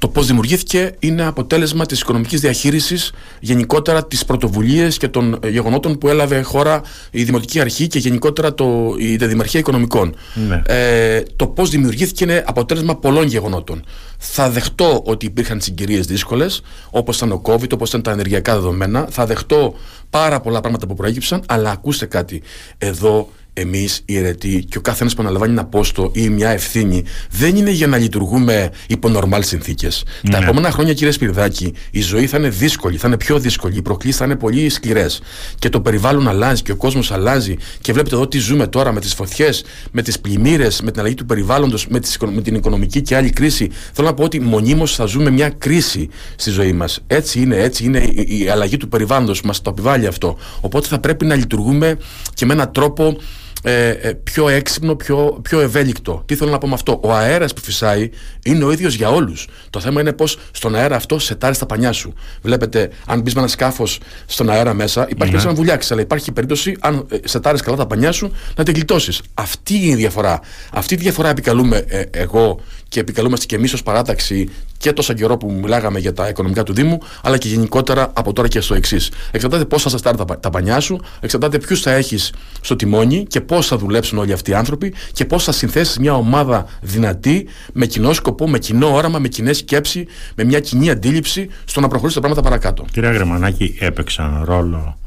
[0.01, 5.97] το πώς δημιουργήθηκε είναι αποτέλεσμα της οικονομικής διαχείρισης, γενικότερα τις πρωτοβουλίες και των ε, γεγονότων
[5.97, 10.15] που έλαβε χώρα η Δημοτική Αρχή και γενικότερα το, η Δημαρχία Οικονομικών.
[10.47, 10.61] Ναι.
[10.65, 13.83] Ε, το πώς δημιουργήθηκε είναι αποτέλεσμα πολλών γεγονότων.
[14.17, 19.07] Θα δεχτώ ότι υπήρχαν συγκυρίες δύσκολες, όπως ήταν ο COVID, όπως ήταν τα ενεργειακά δεδομένα.
[19.09, 19.73] Θα δεχτώ
[20.09, 22.41] πάρα πολλά πράγματα που προέκυψαν, αλλά ακούστε κάτι.
[22.77, 27.03] Εδώ εμείς οι αιρετοί και ο κάθε ένα που αναλαμβάνει ένα πόστο ή μια ευθύνη
[27.31, 30.03] δεν είναι για να λειτουργούμε υπό νορμάλ συνθήκες.
[30.31, 30.43] Τα Ναι.
[30.43, 34.17] επόμενα χρόνια, κύριε Σπυρδάκη, η ζωή θα είναι δύσκολη, θα είναι πιο δύσκολη, οι προκλήσεις
[34.19, 35.21] θα είναι πολύ σκληρές.
[35.59, 37.55] Και το περιβάλλον αλλάζει και ο κόσμος αλλάζει.
[37.81, 41.15] Και βλέπετε εδώ τι ζούμε τώρα με τις φωτιές, με τις πλημμύρες, με την αλλαγή
[41.15, 43.69] του περιβάλλοντος, με, τις οικονο- με την οικονομική και άλλη κρίση.
[43.93, 46.99] Θέλω να πω ότι μονίμως θα ζούμε μια κρίση στη ζωή μας.
[47.07, 50.37] Έτσι είναι, έτσι είναι η, η αλλαγή του περιβάλλοντος που μας το επιβάλλει αυτό.
[50.61, 51.97] Οπότε θα πρέπει να λειτουργούμε
[52.33, 53.13] και με έναν τρόπο ε,
[53.61, 56.23] ε, πιο έξυπνο, πιο, πιο ευέλικτο.
[56.25, 58.09] Τι θέλω να πω με αυτό; Ο αέρας που φυσάει
[58.43, 59.47] είναι ο ίδιος για όλους.
[59.69, 62.13] Το θέμα είναι πώς στον αέρα αυτό σετάρει τα πανιά σου.
[62.41, 66.31] Βλέπετε, αν μπεις με ένα σκάφος στον αέρα μέσα, υπάρχει περίπτωση να βουλιάξεις, αλλά υπάρχει
[66.31, 69.21] περίπτωση, αν ε, σετάρει καλά τα πανιά σου, να την γλιτώσεις.
[69.33, 70.39] Αυτή είναι η διαφορά.
[70.73, 74.49] Αυτή τη διαφορά επικαλούμε ε, εγώ και επικαλούμαστε και εμείς ως παράταξη
[74.81, 78.47] και τόσο καιρό που μιλάγαμε για τα οικονομικά του Δήμου, αλλά και γενικότερα από τώρα
[78.47, 79.11] και στο εξής.
[79.31, 83.41] Εξαρτάται πώ θα σα τα, τα πανιά σου, εξαρτάται ποιους θα έχεις στο τιμόνι και
[83.41, 87.85] πώς θα δουλέψουν όλοι αυτοί οι άνθρωποι και πώς θα συνθέσεις μια ομάδα δυνατή, με
[87.85, 92.15] κοινό σκοπό, με κοινό όραμα, με κοινέ σκέψη, με μια κοινή αντίληψη στο να προχωρήσει
[92.15, 92.85] τα πράγματα παρακάτω.
[92.91, 94.97] Κυρία Γρεμανάκη, έπαιξαν ρόλο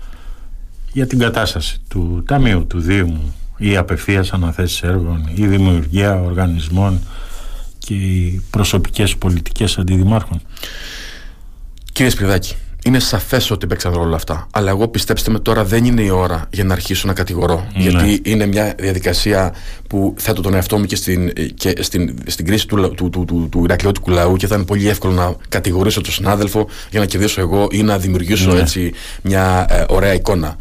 [0.92, 7.00] για την κατάσταση του Ταμείου του Δήμου ή απευθείας αναθέσεις έργων ή δημιουργία οργανισμών
[7.85, 10.40] και οι προσωπικές πολιτικές αντιδημάρχων.
[11.92, 14.47] Κύριε Σπυρδάκη, είναι σαφές ότι παίξαν ρόλο αυτά.
[14.51, 17.68] Αλλά εγώ πιστέψτε με τώρα δεν είναι η ώρα για να αρχίσω να κατηγορώ.
[17.75, 17.83] Ναι.
[17.83, 19.55] Γιατί είναι μια διαδικασία
[19.88, 23.25] που θέτω τον εαυτό μου και στην, και στην, στην κρίση του, λα- του, του,
[23.25, 27.07] του, του Ηρακλειώτικου λαού και θα είναι πολύ εύκολο να κατηγορήσω τον συνάδελφο για να
[27.07, 28.61] κερδίσω εγώ ή να δημιουργήσω Ναι.
[28.61, 28.92] έτσι
[29.23, 30.57] μια ε, ωραία εικόνα.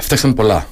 [0.00, 0.66] Φτάξαν πολλά.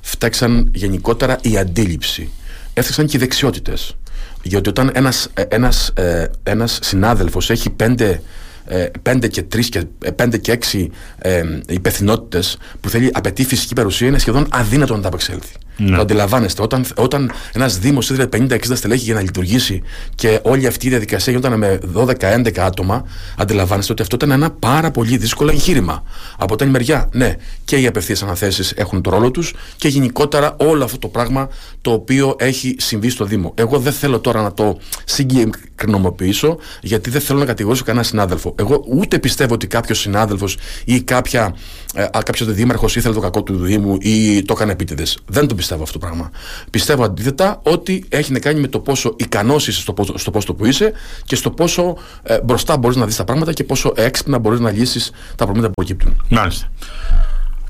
[0.00, 2.28] Φτάξαν γενικότερα η αντίληψη.
[2.74, 3.96] Έφταξαν και οι δεξιότητες.
[4.44, 8.22] Γιατί όταν ένας, ε, ένας, ε, ένας συνάδελφος έχει πέντε,
[8.66, 13.74] ε, πέντε και τρεις και ε, πέντε και έξι ε, υπευθυνότητες που θέλει, απαιτεί φυσική
[13.74, 15.54] παρουσία, είναι σχεδόν αδύνατο να τα απεξέλθει.
[15.76, 15.96] Ναι.
[15.96, 16.62] Το αντιλαμβάνεστε.
[16.62, 19.82] Όταν, όταν ένας Δήμος ήθελε 50-60 στελέχη για να λειτουργήσει
[20.14, 23.04] και όλη αυτή η διαδικασία γινόταν με 12-11 άτομα,
[23.36, 26.02] αντιλαμβάνεστε ότι αυτό ήταν ένα πάρα πολύ δύσκολο εγχείρημα.
[26.38, 30.84] Από την μεριά, ναι, και οι απευθείας αναθέσεις έχουν το ρόλο τους και γενικότερα όλο
[30.84, 31.48] αυτό το πράγμα
[31.80, 33.52] το οποίο έχει συμβεί στο Δήμο.
[33.54, 38.54] Εγώ δεν θέλω τώρα να το συγκεκρινοποιήσω, γιατί δεν θέλω να κατηγορήσω κανένα συνάδελφο.
[38.58, 41.56] Εγώ ούτε πιστεύω ότι κάποιος συνάδελφος ή κάποια,
[41.94, 45.18] ε, κάποιος δήμαρχος ήθελε το κακό του Δήμου ή το έκανε επίτηδες.
[45.26, 46.30] Δεν το πιστεύω αυτό το πράγμα.
[46.70, 50.54] Πιστεύω αντίθετα ότι έχει να κάνει με το πόσο ικανός είσαι στο, πόσο- στο πόστο
[50.54, 50.92] που είσαι
[51.24, 54.70] και στο πόσο ε, μπροστά μπορείς να δεις τα πράγματα και πόσο έξυπνα μπορείς να
[54.70, 56.22] λύσεις τα προβλήματα που προκύπτουν.
[56.28, 56.66] Μάλιστα.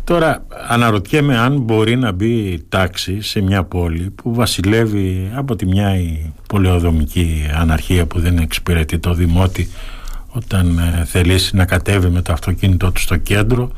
[0.04, 5.96] Τώρα αναρωτιέμαι αν μπορεί να μπει τάξη σε μια πόλη που βασιλεύει από τη μια
[5.98, 9.70] η πολεοδομική αναρχία που δεν εξυπηρετεί το δημότη
[10.28, 13.70] όταν ε, θελήσει να κατέβει με το αυτοκίνητό του στο κέντρο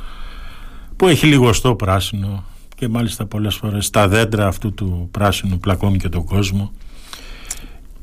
[0.97, 2.45] που έχει λιγοστό πράσινο
[2.77, 6.73] και μάλιστα πολλές φορές τα δέντρα αυτού του πράσινου πλακώνουν και τον κόσμο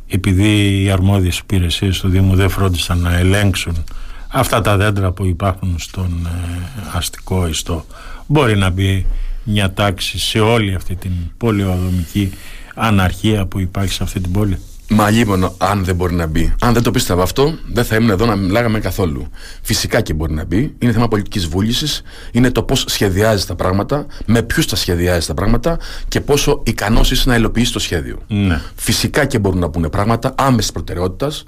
[0.08, 3.84] επειδή οι αρμόδιες υπηρεσίες του Δήμου δεν φρόντισαν να ελέγξουν
[4.28, 7.86] αυτά τα δέντρα που υπάρχουν στον ε, αστικό ιστό
[8.28, 9.06] μπορεί να μπει
[9.44, 12.32] μια τάξη σε όλη αυτή την πολυοδομική
[12.76, 14.58] αναρχία που υπάρχει σε αυτή την πόλη.
[14.96, 16.54] Μα λίμωνο αν δεν μπορεί να μπει.
[16.60, 19.28] Αν δεν το πίστευα αυτό, δεν θα ήμουν εδώ να μιλάγαμε καθόλου.
[19.62, 20.76] Φυσικά και μπορεί να μπει.
[20.80, 22.02] Είναι θέμα πολιτικής βούλησης.
[22.32, 25.78] Είναι το πώς σχεδιάζει τα πράγματα, με ποιους τα σχεδιάζει τα πράγματα
[26.08, 28.18] και πόσο ικανός είσαι να υλοποιήσει το σχέδιο.
[28.28, 28.62] Ναι.
[28.76, 31.44] Φυσικά και μπορούν να μπουν πράγματα άμεσης προτεραιότητας.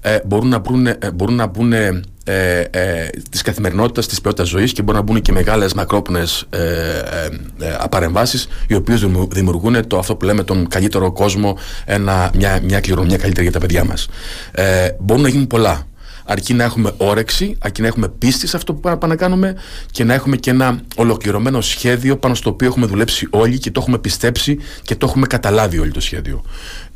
[0.00, 1.72] Ε, μπορούν να μπουν, ε, μπορούν να μπουν
[2.24, 6.58] ε, ε, της καθημερινότητας, της ποιότητας ζωής και μπορούν να μπουν και μεγάλες μακρόπνες ε,
[6.58, 12.60] ε, ε, παρεμβάσει, οι οποίες δημιουργούν το, αυτό που λέμε τον καλύτερο κόσμο, ένα, μια,
[12.62, 14.08] μια κληρονομιά καλύτερη για τα παιδιά μας.
[14.52, 15.86] Ε, μπορούν να γίνουν πολλά.
[16.26, 19.56] Αρκεί να έχουμε όρεξη, αρκεί να έχουμε πίστη σε αυτό που πάμε να κάνουμε
[19.90, 23.80] και να έχουμε και ένα ολοκληρωμένο σχέδιο πάνω στο οποίο έχουμε δουλέψει όλοι και το
[23.80, 26.44] έχουμε πιστέψει και το έχουμε καταλάβει όλοι το σχέδιο.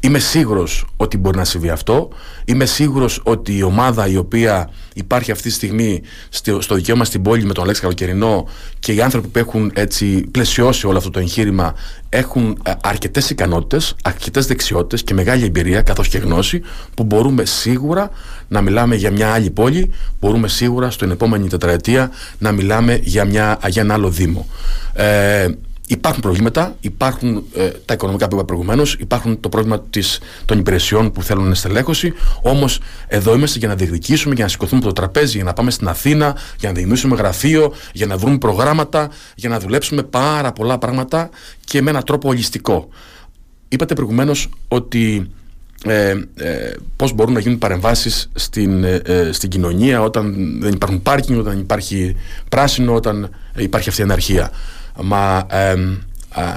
[0.01, 2.09] Είμαι σίγουρος ότι μπορεί να συμβεί αυτό.
[2.45, 7.23] Είμαι σίγουρος ότι η ομάδα η οποία υπάρχει αυτή τη στιγμή στο, στο δικαίωμα στην
[7.23, 11.19] πόλη με τον Αλέξη Καλοκαιρινό και οι άνθρωποι που έχουν έτσι πλαισιώσει όλο αυτό το
[11.19, 11.75] εγχείρημα
[12.09, 16.63] έχουν ε, αρκετές ικανότητες, αρκετές δεξιότητες και μεγάλη εμπειρία καθώς και γνώση
[16.95, 18.11] που μπορούμε σίγουρα
[18.49, 23.59] να μιλάμε για μια άλλη πόλη, μπορούμε σίγουρα στην επόμενη τετραετία να μιλάμε για, μια,
[23.67, 24.47] για ένα άλλο Δήμο.
[24.93, 25.49] Ε,
[25.91, 31.13] Υπάρχουν προβλήματα, υπάρχουν ε, τα οικονομικά που είπα προηγουμένως, υπάρχουν το πρόβλημα της, των υπηρεσιών
[31.13, 32.13] που θέλουν στελέχωση.
[32.43, 35.71] Όμως εδώ είμαστε για να διεκδικήσουμε, για να σηκωθούμε από το τραπέζι, για να πάμε
[35.71, 40.79] στην Αθήνα, για να δημιουργήσουμε γραφείο, για να βρούμε προγράμματα, για να δουλέψουμε πάρα πολλά
[40.79, 41.31] πράγματα
[41.65, 42.89] και με έναν τρόπο ολιστικό.
[43.69, 45.31] Είπατε προηγουμένως ότι
[45.85, 51.39] ε, ε, πώς μπορούν να γίνουν παρεμβάσεις στην, ε, στην κοινωνία όταν δεν υπάρχουν πάρκινγκ,
[51.39, 52.17] όταν υπάρχει
[52.49, 54.51] πράσινο, όταν υπάρχει αυτή η αναρχία.
[55.03, 55.73] Μα ε,
[56.31, 56.57] α,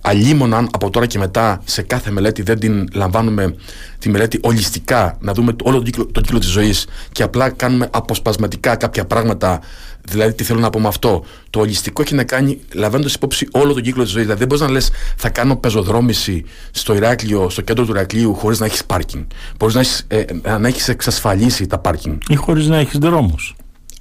[0.00, 3.54] αλλήμον αν από τώρα και μετά σε κάθε μελέτη δεν την λαμβάνουμε
[3.98, 7.88] τη μελέτη ολιστικά, να δούμε όλο τον κύκλο, τον κύκλο της ζωής και απλά κάνουμε
[7.92, 9.60] αποσπασματικά κάποια πράγματα
[10.08, 11.24] Δηλαδή, τι θέλω να πω με αυτό.
[11.50, 14.24] Το ολιστικό έχει να κάνει λαμβάνοντας υπόψη όλο τον κύκλο της ζωής.
[14.24, 18.58] Δηλαδή, δεν μπορείς να λες, θα κάνω πεζοδρόμηση στο Ηράκλειο, στο κέντρο του Ηρακλείου, χωρίς
[18.58, 19.22] να έχεις πάρκινγκ.
[19.58, 20.24] Μπορείς να έχεις ε,
[20.58, 22.16] να έχεις εξασφαλίσει τα πάρκινγκ.
[22.28, 23.54] Ή χωρίς να έχεις δρόμους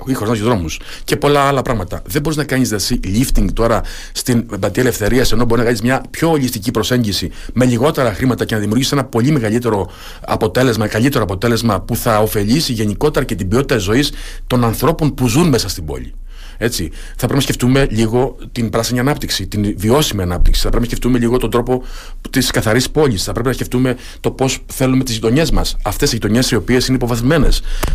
[0.07, 0.79] ή χωρί να έχει δρόμους.
[1.03, 2.01] Και πολλά άλλα πράγματα.
[2.05, 6.03] Δεν μπορείς να κάνεις δηλαδή lifting τώρα στην Μπατία Ελευθερίας, ενώ μπορεί να κάνεις μια
[6.09, 9.89] πιο ολιστική προσέγγιση με λιγότερα χρήματα και να δημιουργήσεις ένα πολύ μεγαλύτερο
[10.25, 14.11] αποτέλεσμα, καλύτερο αποτέλεσμα που θα ωφελήσει γενικότερα και την ποιότητα ζωής
[14.47, 16.13] των ανθρώπων που ζουν μέσα στην πόλη.
[16.57, 16.91] Έτσι.
[17.09, 20.61] Θα πρέπει να σκεφτούμε λίγο την πράσινη ανάπτυξη, την βιώσιμη ανάπτυξη.
[20.61, 21.83] Θα πρέπει να σκεφτούμε λίγο τον τρόπο
[22.29, 23.23] της καθαρής πόλης.
[23.23, 25.77] Θα πρέπει να σκεφτούμε το πώς θέλουμε τις γειτονιές μας.
[25.83, 27.47] Αυτές οι γειτονιές οι οποίες είναι υποβαθμένε.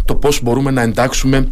[0.05, 1.49] Το πώς μπορούμε να εντάξουμε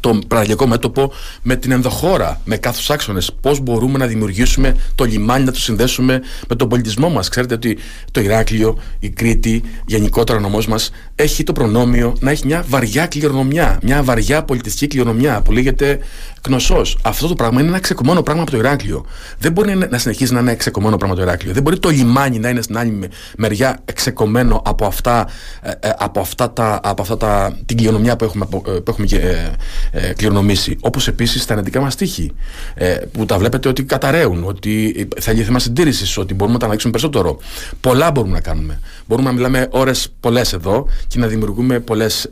[0.00, 3.32] το παραλιακό μέτωπο με την ενδοχώρα, με κάθους άξονες.
[3.40, 7.28] Πώς μπορούμε να δημιουργήσουμε το λιμάνι, να το συνδέσουμε με τον πολιτισμό μας.
[7.28, 7.78] Ξέρετε ότι
[8.10, 13.06] το Ηράκλειο, η Κρήτη, γενικότερα ο νομός μας έχει το προνόμιο να έχει μια βαριά
[13.06, 15.98] κληρονομιά, μια βαριά πολιτιστική κληρονομιά που λέγεται
[16.40, 16.98] Κνωσός.
[17.02, 19.04] Αυτό το πράγμα είναι ένα ξεκομμένο πράγμα από το Ηράκλειο.
[19.38, 21.52] Δεν μπορεί να συνεχίζει να είναι ξεκομμένο πράγμα το Ηράκλειο.
[21.52, 25.28] Δεν μπορεί το λιμάνι να είναι στην άλλη μεριά ξεκομμένο από αυτά,
[25.62, 29.06] ε, ε, από αυτά, τα, από αυτά τα, την κληρονομιά που έχουμε, ε, που έχουμε
[29.90, 30.76] ε, κληρονομήσει.
[30.80, 32.32] Όπως επίσης τα εναντικά μας τείχη,
[32.74, 36.92] ε, που τα βλέπετε ότι καταραίουν, ότι θέλει θέμα συντήρησης, ότι μπορούμε να τα αναλύσουμε
[36.92, 37.38] περισσότερο.
[37.80, 38.80] Πολλά μπορούμε να κάνουμε.
[39.06, 42.28] Μπορούμε να μιλάμε ώρες πολλές εδώ και να δημιουργούμε πολλές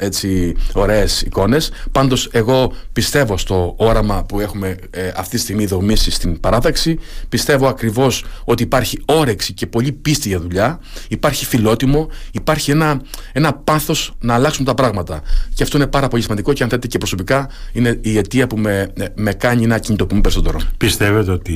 [0.72, 1.70] ωραίες εικόνες.
[1.92, 6.98] Πάντως, εγώ πιστεύω στο όραμα που έχουμε ε, αυτή τη στιγμή δομήσει στην παράταξη.
[7.28, 10.80] Πιστεύω ακριβώς ότι υπάρχει όρεξη και πολύ πίστη για δουλειά.
[11.08, 13.00] Υπάρχει φιλότιμο, υπάρχει ένα,
[13.32, 15.22] ένα πάθος να αλλάξουν τα πράγματα.
[15.54, 17.33] Και αυτό είναι πάρα πολύ σημαντικό και αν θέλετε και προσωπικά
[17.72, 20.58] είναι η αιτία που με, με κάνει να κινητοποιούμε περισσότερο.
[20.76, 21.54] Πιστεύετε ότι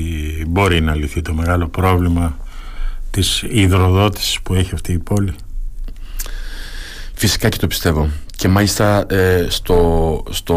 [0.48, 2.36] μπορεί να λυθεί το μεγάλο πρόβλημα
[3.10, 5.34] της υδροδότησης που έχει αυτή η πόλη;
[7.14, 8.08] Φυσικά και το πιστεύω.
[8.36, 10.54] Και μάλιστα ε, στο, στο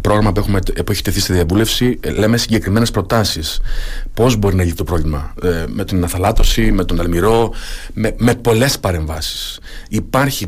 [0.00, 3.60] πρόγραμμα που, έχουμε, που έχει τεθεί στη διαβούλευση ε, λέμε συγκεκριμένες προτάσεις.
[4.14, 7.52] Πώς μπορεί να λυθεί το πρόβλημα; Ε, με την αθαλάτωση, με τον αλμυρό,
[7.94, 9.58] με, με πολλές παρεμβάσεις.
[9.88, 10.46] Υπάρχει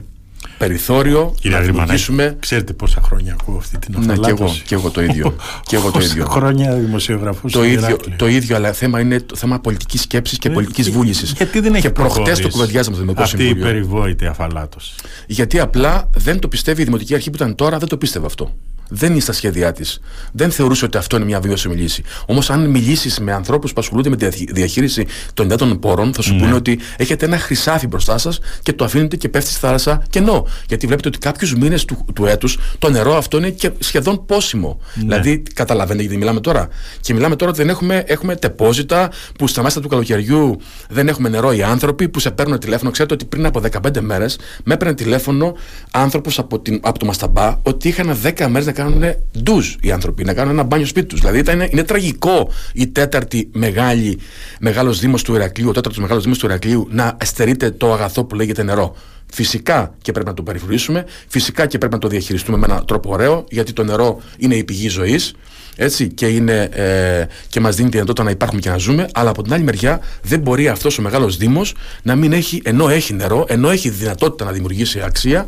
[0.59, 2.37] περιθώριο Κύριε να δημιουργήσουμε.
[2.41, 4.31] Ξέρετε πόσα χρόνια ακούω αυτή την αφαλάτωση.
[4.31, 5.37] Ναι, και εγώ, και εγώ το ίδιο.
[5.63, 6.25] και εγώ το ίδιο.
[6.25, 7.53] χρόνια δημοσιογραφούς.
[7.53, 11.33] Το, ίδιο, το ίδιο, αλλά θέμα είναι το θέμα πολιτικής σκέψης και ε, πολιτικής βούλησης.
[11.33, 13.67] Γιατί δεν έχει Και προχτές το κουβεντιάζαμε στο Δημοτικό αυτή Συμβούλιο.
[13.67, 14.95] Αυτή η περιβόητη αφαλάτωση.
[15.27, 18.53] Γιατί απλά δεν το πιστεύει η Δημοτική Αρχή που ήταν τώρα, δεν το πίστευε αυτό
[18.89, 20.01] δεν είναι στα σχέδιά της.
[20.33, 22.03] Δεν θεωρούσε ότι αυτό είναι μια βιώσιμη λύση.
[22.27, 26.35] Όμως, αν μιλήσεις με ανθρώπους που ασχολούνται με τη διαχείριση των υδάτων πόρων, θα σου
[26.35, 26.41] ναι.
[26.41, 30.47] πούνε ότι έχετε ένα χρυσάφι μπροστά σας και το αφήνετε και πέφτει στη θάλασσα κενό.
[30.69, 34.81] Γιατί βλέπετε ότι κάποιους μήνες του, του έτους το νερό αυτό είναι και σχεδόν πόσιμο.
[34.95, 35.03] Ναι.
[35.03, 36.69] Δηλαδή, καταλαβαίνετε γιατί μιλάμε τώρα.
[37.01, 41.29] Και μιλάμε τώρα ότι δεν έχουμε, έχουμε τεπόζητα που στα μέσα του καλοκαιριού δεν έχουμε
[41.29, 42.91] νερό οι άνθρωποι που σε παίρνουν τηλέφωνο.
[42.91, 45.55] Ξέρετε ότι πριν από 15 μέρες με έπαιρνε τηλέφωνο
[45.91, 49.03] άνθρωπος από, από το Μασταμπά ότι είχαν 10 μέρες κάνουν
[49.43, 51.21] ντουζ οι άνθρωποι, να κάνουν ένα μπάνιο σπίτι τους.
[51.21, 54.19] Δηλαδή ήταν, είναι τραγικό η τέταρτη μεγάλη,
[54.61, 58.35] μεγάλος δήμος του Ηρακλείου, ο τέταρτος μεγάλος δήμος του Ηρακλείου να στερείται το αγαθό που
[58.35, 58.97] λέγεται νερό.
[59.33, 63.13] Φυσικά και πρέπει να το περιφρουρήσουμε, φυσικά και πρέπει να το διαχειριστούμε με έναν τρόπο
[63.13, 65.35] ωραίο, γιατί το νερό είναι η πηγή ζωής
[65.77, 69.31] έτσι, και, είναι, ε, και μας δίνει τη δυνατότητα να υπάρχουμε και να ζούμε, αλλά
[69.31, 73.15] από την άλλη μεριά δεν μπορεί αυτός ο μεγάλος Δήμος να μην έχει, ενώ έχει
[73.15, 75.47] νερό, ενώ έχει δυνατότητα να δημιουργήσει αξία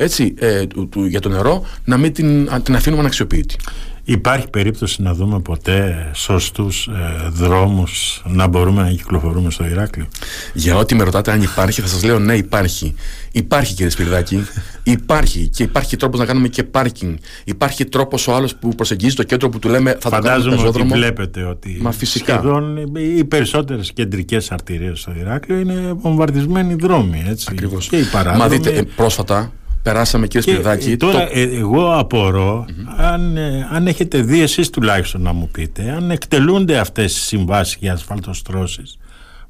[0.00, 3.56] έτσι, ε, του, του, για το νερό, να μην την, την αφήνουμε αναξιοποιητή.
[4.04, 10.06] Υπάρχει περίπτωση να δούμε ποτέ σωστούς ε, δρόμους να μπορούμε να κυκλοφορούμε στο Ηράκλειο;
[10.54, 12.94] Για ό,τι με ρωτάτε αν υπάρχει θα σας λέω ναι υπάρχει.
[13.32, 14.46] Υπάρχει κύριε Σπυρδάκη,
[14.82, 17.16] υπάρχει και υπάρχει τρόπος να κάνουμε και πάρκινγκ.
[17.44, 20.80] Υπάρχει τρόπος ο άλλος που προσεγγίζει το κέντρο που του λέμε θα Φαντάζομαι το κάνουμε
[20.82, 22.32] ότι βλέπετε ότι Μα φυσικά.
[22.32, 22.76] σχεδόν
[23.16, 27.24] οι περισσότερες κεντρικές αρτηρίες στο Ηράκλειο είναι βομβαρδισμένοι δρόμοι.
[27.28, 27.48] Έτσι.
[27.50, 27.88] Ακριβώς.
[27.88, 28.04] Και οι
[28.36, 30.96] Μα δείτε ε, πρόσφατα περάσαμε κύριε Σπυρδάκη.
[30.96, 31.30] Τώρα το...
[31.32, 32.66] ε, εγώ απορώ
[32.96, 37.76] αν, ε, αν έχετε δει εσείς τουλάχιστον να μου πείτε αν εκτελούνται αυτές οι συμβάσεις
[37.80, 38.98] για ασφαλτοστρώσεις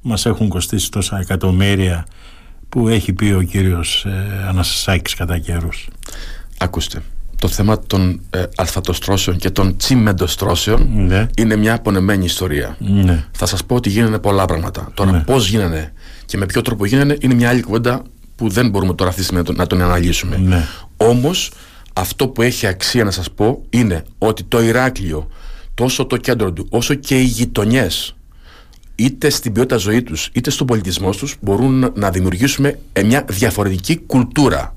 [0.00, 2.06] μας έχουν κοστίσει τόσα εκατομμύρια
[2.68, 5.88] που έχει πει ο κύριος ε, Αναστασάκης κατά καιρούς.
[6.58, 7.02] Ακούστε,
[7.38, 11.28] το θέμα των ε, αλφατοστρώσεων και των τσιμεντοστρώσεων ναι.
[11.36, 12.76] είναι μια απονεμένη ιστορία.
[12.78, 13.24] Ναι.
[13.32, 14.90] Θα σας πω ότι γίνανε πολλά πράγματα.
[14.94, 15.20] Τώρα ναι.
[15.20, 15.92] πώς γίνανε
[16.26, 18.02] και με ποιο τρόπο γίνανε είναι μια άλλη κουβέντα
[18.40, 20.36] που δεν μπορούμε τώρα αυτή τη στιγμή να τον αναλύσουμε.
[20.36, 20.66] Ναι.
[20.96, 21.50] Όμως
[21.92, 25.28] αυτό που έχει αξία να σας πω είναι ότι το Ηράκλειο
[25.74, 28.14] τόσο το κέντρο του όσο και οι γειτονιές,
[28.94, 34.74] είτε στην ποιότητα ζωή τους είτε στον πολιτισμό τους μπορούν να δημιουργήσουμε μια διαφορετική κουλτούρα.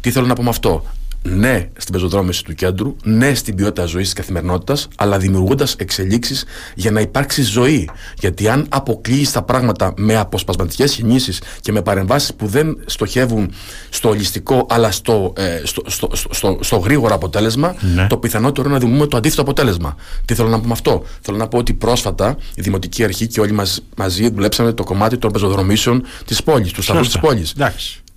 [0.00, 0.84] Τι θέλω να πω με αυτό;
[1.22, 6.90] Ναι στην πεζοδρόμηση του κέντρου, ναι στην ποιότητα ζωής της καθημερινότητας, αλλά δημιουργώντας εξελίξεις για
[6.90, 7.88] να υπάρξει ζωή.
[8.18, 13.52] Γιατί αν αποκλείεις τα πράγματα με αποσπασματικές κινήσεις και με παρεμβάσεις που δεν στοχεύουν
[13.88, 18.06] στο ολιστικό, αλλά στο, ε, στο, στο, στο, στο, γρήγορο αποτέλεσμα, ναι.
[18.06, 19.96] το πιθανότερο είναι να δημιουργούμε το αντίθετο αποτέλεσμα.
[20.24, 23.40] Τι θέλω να πω με αυτό; Θέλω να πω ότι πρόσφατα η Δημοτική Αρχή και
[23.40, 27.54] όλοι μας, μαζί δουλέψαμε το κομμάτι των πεζοδρομήσεων της πόλης, του σταθμού της πόλης.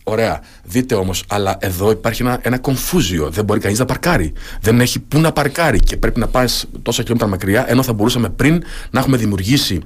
[0.07, 0.41] Ωραία.
[0.63, 3.29] Δείτε όμως, αλλά εδώ υπάρχει ένα, ένα κομφούζιο.
[3.29, 4.33] Δεν μπορεί κανείς να παρκάρει.
[4.61, 6.45] Δεν έχει πού να παρκάρει και πρέπει να πάει
[6.81, 9.81] τόσα χιλιόμετρα μακριά, ενώ θα μπορούσαμε πριν να έχουμε δημιουργήσει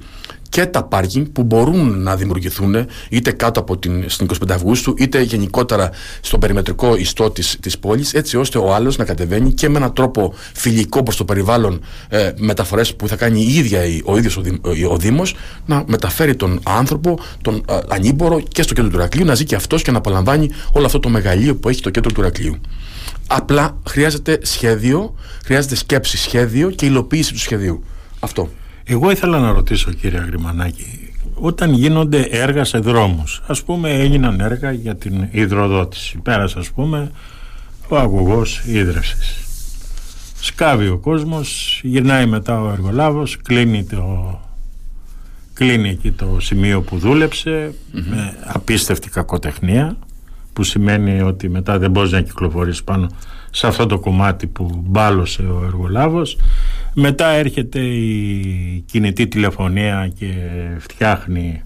[0.50, 5.20] και τα πάρκινγκ που μπορούν να δημιουργηθούν είτε κάτω από την, στην 25 Αυγούστου είτε
[5.20, 9.76] γενικότερα στον περιμετρικό ιστό της, της πόλης έτσι ώστε ο άλλος να κατεβαίνει και με
[9.76, 14.36] έναν τρόπο φιλικό προς το περιβάλλον ε, μεταφορές που θα κάνει η ίδια ο ίδιος
[14.36, 14.42] ο,
[14.90, 15.34] ο, Δήμος
[15.66, 19.54] να μεταφέρει τον άνθρωπο, τον ε, ανήμπορο και στο κέντρο του Ρακλείου να ζει και
[19.54, 22.60] αυτός και να απολαμβάνει όλο αυτό το μεγαλείο που έχει το κέντρο του Ρακλείου.
[23.26, 27.82] Απλά χρειάζεται σχέδιο, χρειάζεται σκέψη σχέδιο και υλοποίηση του σχεδίου.
[28.20, 28.48] Αυτό.
[28.92, 34.72] Εγώ ήθελα να ρωτήσω κύριε Αγριμανάκη, όταν γίνονται έργα σε δρόμους, ας πούμε έγιναν έργα
[34.72, 37.10] για την υδροδότηση, πέρασε ας πούμε
[37.88, 39.36] ο αγωγός ίδρευσης.
[40.40, 44.40] Σκάβει ο κόσμος, γυρνάει μετά ο εργολάβος, κλείνει, το,
[45.52, 49.96] κλείνει εκεί το σημείο που δουλεψε με απίστευτη κακοτεχνία
[50.52, 53.10] που σημαίνει ότι μετά δεν μπορείς να κυκλοφορήσει πάνω
[53.50, 56.38] σε αυτό το κομμάτι που μπάλωσε ο εργολάβος.
[56.94, 60.32] Μετά έρχεται η κινητή τηλεφωνία και
[60.78, 61.62] φτιάχνει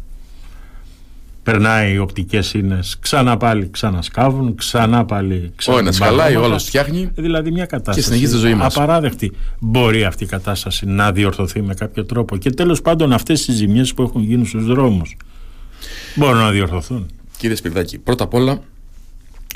[1.43, 6.65] περνάει οι οπτικές ίνες ξανά πάλι ξανασκάβουν ξανά πάλι ξανά Ο ένας χαλάει, ο άλλος
[6.65, 7.11] φτιάχνει.
[7.15, 8.77] Δηλαδή μια κατάσταση και συνεχίζει τη ζωή μας.
[8.77, 9.33] απαράδεκτη.
[9.59, 12.37] Μπορεί αυτή η κατάσταση να διορθωθεί με κάποιο τρόπο.
[12.37, 15.17] Και τέλος πάντων αυτές οι ζημιές που έχουν γίνει στους δρόμους
[16.15, 17.07] μπορούν να διορθωθούν.
[17.37, 18.61] Κύριε Σπυρδάκη, πρώτα απ' όλα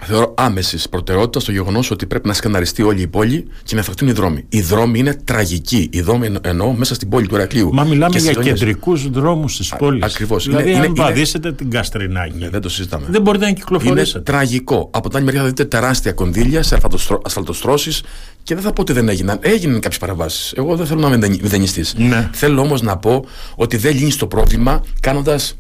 [0.05, 4.09] θεωρώ άμεσης προτεραιότητας στο γεγονός ότι πρέπει να σκαναριστεί όλη η πόλη και να εφαρθούν
[4.09, 4.45] οι δρόμοι.
[4.49, 5.89] Οι δρόμοι είναι τραγικοί.
[5.93, 7.75] Οι δρόμοι εννοώ μέσα στην πόλη του Ερακλείου.
[7.75, 10.05] Μα μιλάμε για κεντρικούς δρόμους της πόλης.
[10.05, 10.45] Ακριβώς.
[10.47, 12.39] Δηλαδή, είναι, αν βαδίσετε την Καστρινάκη.
[12.39, 13.07] Ναι, δεν το συζητάμε.
[13.11, 14.19] Δεν μπορείτε να κυκλοφορήσετε.
[14.19, 14.91] Είναι τραγικό.
[14.93, 16.79] Από την άλλη μεριά θα δείτε τεράστια κονδύλια σε
[17.23, 18.03] ασφαλτοστρώσεις
[18.43, 19.39] και δεν θα πω ότι δεν έγιναν.
[19.41, 20.55] Έγιναν κάποιες παραβάσει.
[20.57, 21.95] Εγώ δεν θέλω να είμαι μηδενιστής.
[21.97, 22.31] Ναι.
[22.33, 25.59] Θέλω όμως να πω ότι δεν λύνει το πρόβλημα κάνοντας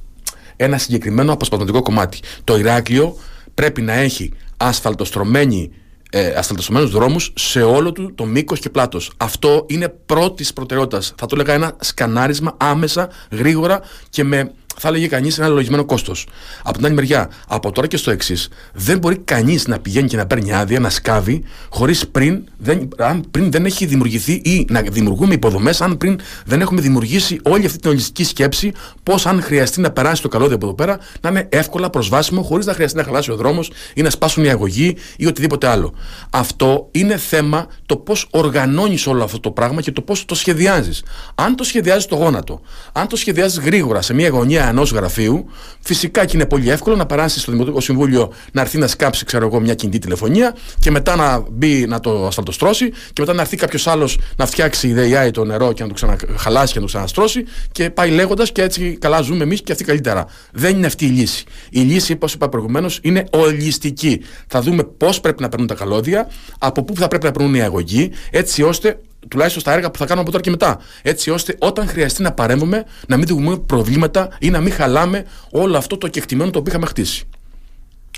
[0.57, 2.19] ένα συγκεκριμένο αποσπασματικό κομμάτι.
[2.45, 3.17] Το Ηράκλειο
[3.59, 5.71] πρέπει να έχει ασφαλτοστρωμένη
[6.11, 9.13] ε, ασφαλτοστρωμένους δρόμους σε όλο του το μήκος και πλάτος.
[9.17, 11.15] Αυτό είναι πρώτης προτεραιότητας.
[11.17, 16.27] Θα το έλεγα ένα σκανάρισμα άμεσα, γρήγορα και με θα έλεγε κανείς ένα λογισμένο κόστος.
[16.63, 20.17] Από την άλλη μεριά, από τώρα και στο εξής, δεν μπορεί κανείς να πηγαίνει και
[20.17, 24.81] να παίρνει άδεια, να σκάβει, χωρίς πριν, δεν, αν πριν δεν έχει δημιουργηθεί ή να
[24.81, 29.81] δημιουργούμε υποδομές, αν πριν δεν έχουμε δημιουργήσει όλη αυτή την ολιστική σκέψη, πώς αν χρειαστεί
[29.81, 33.05] να περάσει το καλώδιο από εδώ πέρα, να είναι εύκολα προσβάσιμο, χωρίς να χρειαστεί να
[33.05, 35.95] χαλάσει ο δρόμος ή να σπάσουν οι αγωγοί ή οτιδήποτε άλλο.
[36.31, 41.03] Αυτό είναι θέμα το πώς οργανώνεις όλο αυτό το πράγμα και το πώς το σχεδιάζεις.
[41.35, 42.61] Αν το σχεδιάζεις το γόνατο,
[42.93, 45.47] αν το σχεδιάζεις γρήγορα σε μια γωνία ενός γραφείου,
[45.81, 49.47] φυσικά και είναι πολύ εύκολο να περάσει στο Δημοτικό Συμβούλιο να έρθει να σκάψει, ξέρω
[49.47, 53.57] εγώ, μια κινητή τηλεφωνία και μετά να μπει να το ασφαλτοστρώσει και μετά να έρθει
[53.57, 56.91] κάποιος άλλος να φτιάξει η ΔΕΙΑΗ το νερό και να το ξαναχαλάσει και να το
[56.91, 60.27] ξαναστρώσει και πάει λέγοντας και έτσι καλά ζούμε εμείς και αυτή καλύτερα.
[60.53, 61.45] Δεν είναι αυτή η λύση.
[61.71, 64.21] Η λύση, όπως είπα προηγουμένως, είναι ολιστική.
[64.47, 67.63] Θα δούμε πώς πρέπει να περνούν τα καλώδια, από πού θα πρέπει να περνούν οι
[67.63, 70.79] αγωγοί, έτσι ώστε τουλάχιστον στα έργα που θα κάνουμε από τώρα και μετά.
[71.03, 75.77] Έτσι ώστε όταν χρειαστεί να παρέμβουμε, να μην δημιουργούμε προβλήματα ή να μην χαλάμε όλο
[75.77, 77.29] αυτό το κεκτημένο το οποίο είχαμε χτίσει.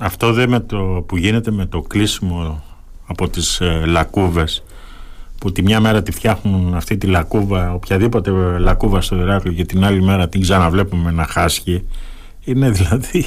[0.00, 2.62] Αυτό δεν με το που γίνεται με το κλείσιμο
[3.06, 4.62] από τις ε, λακκούβες
[5.40, 9.84] που τη μια μέρα τη φτιάχνουν αυτή τη λακκούβα, οποιαδήποτε λακκούβα στο Ηράκλειο και την
[9.84, 11.84] άλλη μέρα την ξαναβλέπουμε να χάσχει
[12.44, 13.26] είναι δηλαδή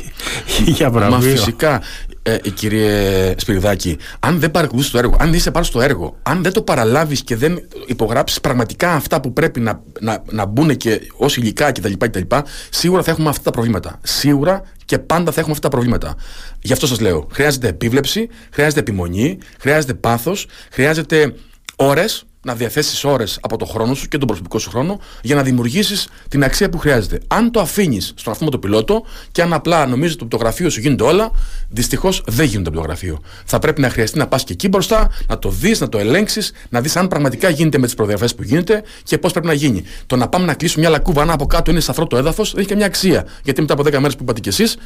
[0.66, 1.18] για βραβείο.
[1.18, 1.82] Μα φυσικά,
[2.24, 6.54] ε, κύριε Σπυριδάκη, αν δεν παρακολουθείς το έργο, αν είσαι πάνω στο έργο, αν δεν
[6.54, 11.38] το παραλάβεις και δεν υπογράψεις πραγματικά αυτά που πρέπει να, να, να μπουν και ως
[11.38, 12.22] υλικά κτλ.,
[12.70, 14.00] σίγουρα θα έχουμε αυτά τα προβλήματα.
[14.04, 16.16] Σίγουρα και πάντα θα έχουμε αυτά τα προβλήματα.
[16.62, 21.34] Γι' αυτό σας λέω: χρειάζεται επίβλεψη, χρειάζεται επιμονή, χρειάζεται πάθος, χρειάζεται
[21.76, 25.44] ώρες να διαθέσεις ώρες από το χρόνο σου και τον προσωπικό σου χρόνο για να
[25.44, 27.20] δημιουργήσεις την αξία που χρειάζεται.
[27.28, 31.04] Αν το αφήνεις στον το πιλότο και αν απλά νομίζεις ότι το γραφείο σου γίνονται
[31.04, 31.32] όλα,
[31.70, 33.20] δυστυχώς δεν γίνονται από το γραφείο.
[33.46, 36.52] Θα πρέπει να χρειαστεί να πας και εκεί μπροστά, να το δεις, να το ελέγξεις,
[36.70, 39.84] να δεις αν πραγματικά γίνεται με τις προδιαγραφές που γίνεται και πώς πρέπει να γίνει.
[40.06, 42.60] Το να πάμε να κλείσουμε μια λακκούβα, αν από κάτω είναι σαφρό το έδαφος, δεν
[42.60, 43.28] έχει καμιά αξία.
[43.44, 44.78] Γιατί μετά από 10 μέρες που είπατε κι εσείς,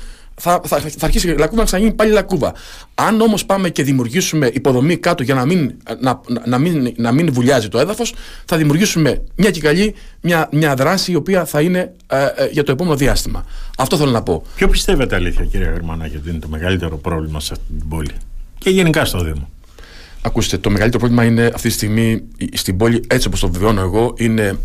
[0.42, 2.54] θα, θα, θα αρχίσει η λακκούβα να ξαναγίνει πάλι λακκούβα.
[2.96, 7.34] Αν όμως πάμε και δημιουργήσουμε υποδομή κάτω για να μην, να, να μην, να μην
[7.34, 8.14] βουλιάζει το έδαφος,
[8.46, 12.64] θα δημιουργήσουμε μια και καλή μια, μια δράση η οποία θα είναι ε, ε, για
[12.64, 13.46] το επόμενο διάστημα.
[13.78, 14.44] Αυτό θέλω να πω.
[14.56, 18.12] Ποιο πιστεύετε αλήθεια, κύριε Γερμανάκη, ότι είναι το μεγαλύτερο πρόβλημα σε αυτή την πόλη;
[18.58, 19.50] Και γενικά στο Δήμο.
[20.22, 22.24] Ακούστε, το μεγαλύτερο πρόβλημα είναι αυτή τη στιγμή
[22.54, 24.58] στην πόλη, έτσι όπως το βιώνω εγώ, είναι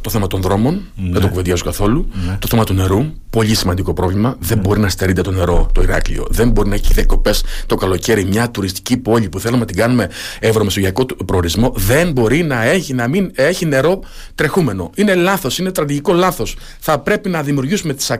[0.00, 1.12] το θέμα των δρόμων, ναι.
[1.12, 2.08] δεν το κουβεντιάζω καθόλου.
[2.26, 2.36] Ναι.
[2.40, 4.36] Το θέμα του νερού, πολύ σημαντικό πρόβλημα.
[4.38, 4.62] Δεν ναι.
[4.62, 6.26] μπορεί να στερείται το νερό το Ηράκλειο.
[6.30, 10.08] Δεν μπορεί να έχει διακοπές το καλοκαίρι μια τουριστική πόλη που θέλουμε να την κάνουμε
[10.40, 11.72] ευρωμεσογειακό προορισμό.
[11.76, 14.00] Δεν μπορεί να έχει, να μην έχει νερό
[14.34, 14.90] τρεχούμενο.
[14.94, 16.56] Είναι λάθος, είναι τραγικό λάθος.
[16.78, 18.12] Θα πρέπει να δημιουργήσουμε τις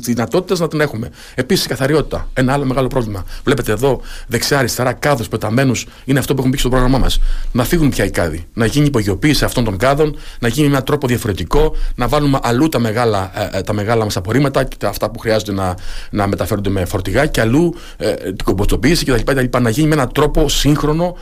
[0.00, 1.10] δυνατότητες να την έχουμε.
[1.34, 2.28] Επίσης, η καθαριότητα.
[2.32, 3.24] Ένα άλλο μεγάλο πρόβλημα.
[3.44, 7.20] Βλέπετε εδώ δεξιά-αριστερά κάδους πεταμένους είναι αυτό που έχουμε πει στο πρόγραμμά μας.
[7.52, 8.44] Να φύγουν πια οι κάδοι.
[8.54, 12.78] Να γίνει υπογειοποίηση αυτών των κάδων, να γίνει μια τρόπο διαφορετικό, να βάλουμε αλλού τα
[12.78, 15.74] μεγάλα, ε, ε, τα μεγάλα μας απορρίμματα, τα, αυτά που χρειάζονται να,
[16.10, 19.58] να μεταφέρονται με φορτηγά και αλλού ε, την κομποστοποίηση κτλ.
[19.60, 21.16] Να γίνει με έναν τρόπο σύγχρονο,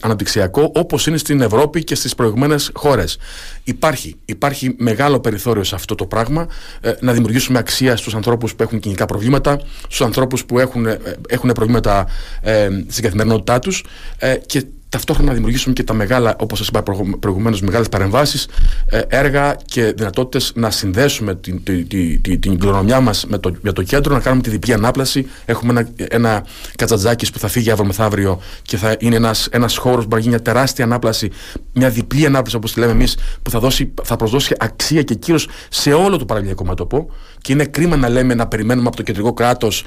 [0.00, 3.18] αναπτυξιακό, όπως είναι στην Ευρώπη και στις προηγούμενες χώρες.
[3.64, 6.46] Υπάρχει, υπάρχει μεγάλο περιθώριο σε αυτό το πράγμα
[6.80, 10.86] ε, να δημιουργήσουμε αξία στους ανθρώπους που έχουν κοινικά προβλήματα, στους ανθρώπους που έχουν,
[11.28, 12.06] έχουν προβλήματα
[12.40, 13.84] ε, στην καθημερινότητά τους
[14.18, 16.82] ε, και ταυτόχρονα να δημιουργήσουμε και τα μεγάλα, όπως σας είπα
[17.20, 18.48] προηγουμένως, μεγάλες παρεμβάσεις,
[18.86, 21.88] ε, έργα και δυνατότητες να συνδέσουμε την, την,
[22.20, 25.26] την, την κληρονομιά μας με το, με το κέντρο, να κάνουμε τη διπλή ανάπλαση.
[25.44, 26.44] Έχουμε ένα, ένα
[26.76, 30.28] κατσατζάκι που θα φύγει αύριο μεθαύριο και θα είναι ένας, ένας χώρος που μπορεί να
[30.28, 31.30] γίνει μια τεράστια ανάπλαση,
[31.72, 35.48] μια διπλή ανάπλαση όπως τη λέμε εμείς, που θα, δώσει, θα προσδώσει αξία και κύρος
[35.68, 37.10] σε όλο το παραλιακό μέτωπο.
[37.40, 39.84] Και είναι κρίμα να λέμε να περιμένουμε από το κεντρικό κράτος,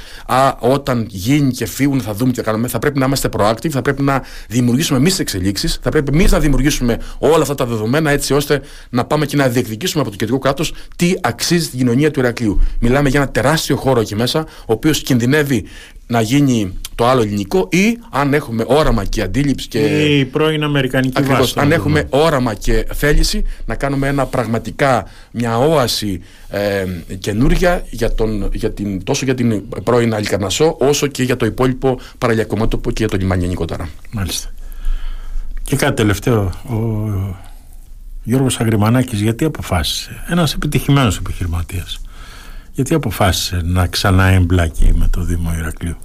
[0.60, 2.68] όταν γίνει και φύγουν θα δούμε τι θα κάνουμε.
[2.68, 6.32] Θα πρέπει να είμαστε proactive, θα πρέπει να δημιουργήσουμε εμείς τι εξελίξεις, θα πρέπει εμείς
[6.32, 10.18] να δημιουργήσουμε όλα αυτά τα δεδομένα έτσι ώστε να πάμε και να διεκδικήσουμε από το
[10.18, 12.62] κεντρικό κράτος τι αξίζει στην κοινωνία του Ηρακλείου.
[12.80, 15.66] Μιλάμε για ένα τεράστιο χώρο εκεί μέσα, ο οποίος κινδυνεύει
[16.08, 19.80] να γίνει το άλλο ελληνικό ή αν έχουμε όραμα και αντίληψη και.
[20.18, 21.54] η πρώην Αμερικανική Ακριβώς, βάση.
[21.60, 26.86] Αν έχουμε όραμα και θέληση να κάνουμε ένα πραγματικά μια όαση ε,
[27.20, 32.00] καινούρια για τον, για την, τόσο για την πρώην Αλικαρνασό όσο και για το υπόλοιπο
[32.18, 33.90] παραλιακό μέτωπο και για το λιμάνι γενικότερα.
[34.12, 34.52] Μάλιστα.
[35.68, 36.52] Και κάτι τελευταίο.
[36.70, 36.76] Ο
[38.24, 42.02] Γιώργος Αγριμανάκης γιατί αποφάσισε, ένας επιτυχημένος επιχειρηματίας,
[42.72, 45.98] γιατί αποφάσισε να ξανά εμπλάκει με το Δήμο Ηρακλείου;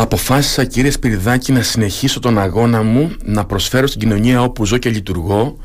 [0.00, 4.90] Αποφάσισα κύριε Σπυριδάκη να συνεχίσω τον αγώνα μου να προσφέρω στην κοινωνία όπου ζω και
[4.90, 5.58] λειτουργώ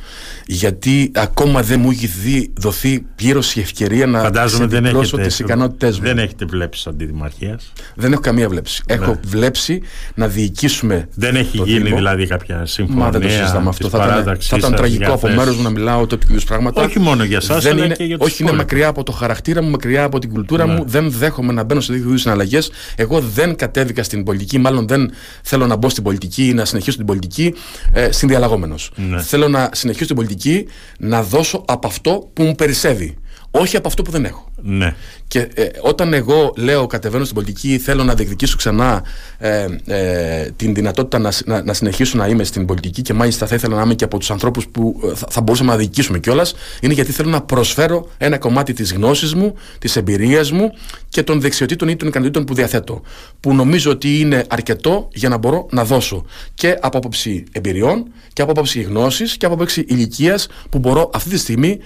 [0.45, 6.05] γιατί ακόμα δεν μου έχει δοθεί πλήρως η ευκαιρία να ξεπληρώσω τις ικανότητές μου.
[6.05, 7.59] Δεν έχετε βλέψει αντιδημαρχία.
[7.95, 8.83] Δεν έχω καμία βλέψη.
[8.87, 8.93] Ναι.
[8.93, 9.81] Έχω βλέψει
[10.15, 11.07] να διοικήσουμε.
[11.15, 11.95] Δεν έχει γίνει Δήμο.
[11.95, 13.03] δηλαδή κάποια συμφωνία.
[13.03, 13.89] Μα δεν το συζητάμε αυτό.
[13.89, 16.83] Θα ήταν, θα ήταν τραγικό από μέρο μου να μιλάω τέτοιου είδους πράγματα.
[16.83, 19.69] Όχι μόνο για εσά, αλλά είναι, και για Όχι, είναι μακριά από το χαρακτήρα μου,
[19.69, 20.73] μακριά από την κουλτούρα ναι.
[20.73, 20.83] μου.
[20.87, 22.71] Δεν δέχομαι να μπαίνω σε τέτοιου είδους συναλλαγές.
[22.95, 25.11] Εγώ δεν κατέβηκα στην πολιτική, μάλλον δεν
[25.43, 27.53] θέλω να μπω στην πολιτική ή να συνεχίσω την πολιτική
[27.93, 28.91] ε, συνδιαλλαγόμενος.
[28.95, 29.21] Ναι.
[29.21, 30.67] Θέλω να συνεχίσω την πολιτική
[30.99, 33.17] να δώσω από αυτό που μου περισσεύει
[33.55, 34.51] όχι από αυτό που δεν έχω.
[34.61, 34.95] Ναι.
[35.27, 39.03] Και ε, όταν εγώ λέω κατεβαίνω στην πολιτική, θέλω να διεκδικήσω ξανά
[39.37, 43.55] ε, ε, την δυνατότητα να, να, να, συνεχίσω να είμαι στην πολιτική και μάλιστα θα
[43.55, 46.53] ήθελα να είμαι και από τους ανθρώπους που ε, θα, θα μπορούσαμε να διοικήσουμε κιόλας,
[46.81, 50.71] είναι γιατί θέλω να προσφέρω ένα κομμάτι της γνώσης μου, της εμπειρίας μου
[51.09, 53.01] και των δεξιοτήτων ή των ικανοτήτων που διαθέτω.
[53.39, 58.41] Που νομίζω ότι είναι αρκετό για να μπορώ να δώσω και από άποψη εμπειριών και
[58.41, 61.79] από άποψη γνώσης και από άποψη ηλικίας που μπορώ αυτή τη στιγμή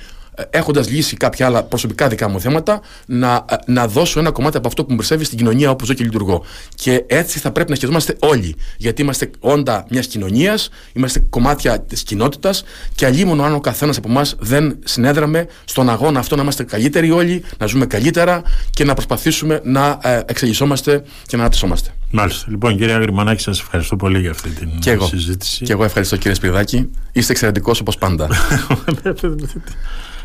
[0.49, 4.81] έχοντας λύσει κάποια άλλα προσωπικά δικά μου θέματα, να, να δώσω ένα κομμάτι από αυτό
[4.83, 6.43] που μου περισσεύει στην κοινωνία όπου ζω και λειτουργώ.
[6.75, 8.55] Και έτσι θα πρέπει να σκεφτόμαστε όλοι.
[8.77, 12.63] Γιατί είμαστε όντα μιας κοινωνίας, είμαστε κομμάτια της κοινότητας
[12.95, 17.11] και αλλήμον αν ο καθένας από εμάς δεν συνέδραμε στον αγώνα αυτό να είμαστε καλύτεροι
[17.11, 21.89] όλοι, να ζούμε καλύτερα και να προσπαθήσουμε να ε, εξελισσόμαστε και να αναπτυσσόμαστε.
[22.11, 22.45] Μάλιστα.
[22.49, 25.05] Λοιπόν, κύριε Αγριμανάκη, σας ευχαριστώ πολύ για αυτή την και εγώ.
[25.07, 25.65] συζήτηση.
[25.65, 26.89] Και εγώ ευχαριστώ, κύριε Σπυρδάκη.
[27.11, 28.27] Είστε εξαιρετικός όπως πάντα.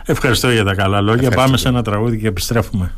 [0.07, 1.30] Ευχαριστώ για τα καλά λόγια.
[1.30, 2.92] Πάμε σε ένα τραγούδι και επιστρέφουμε.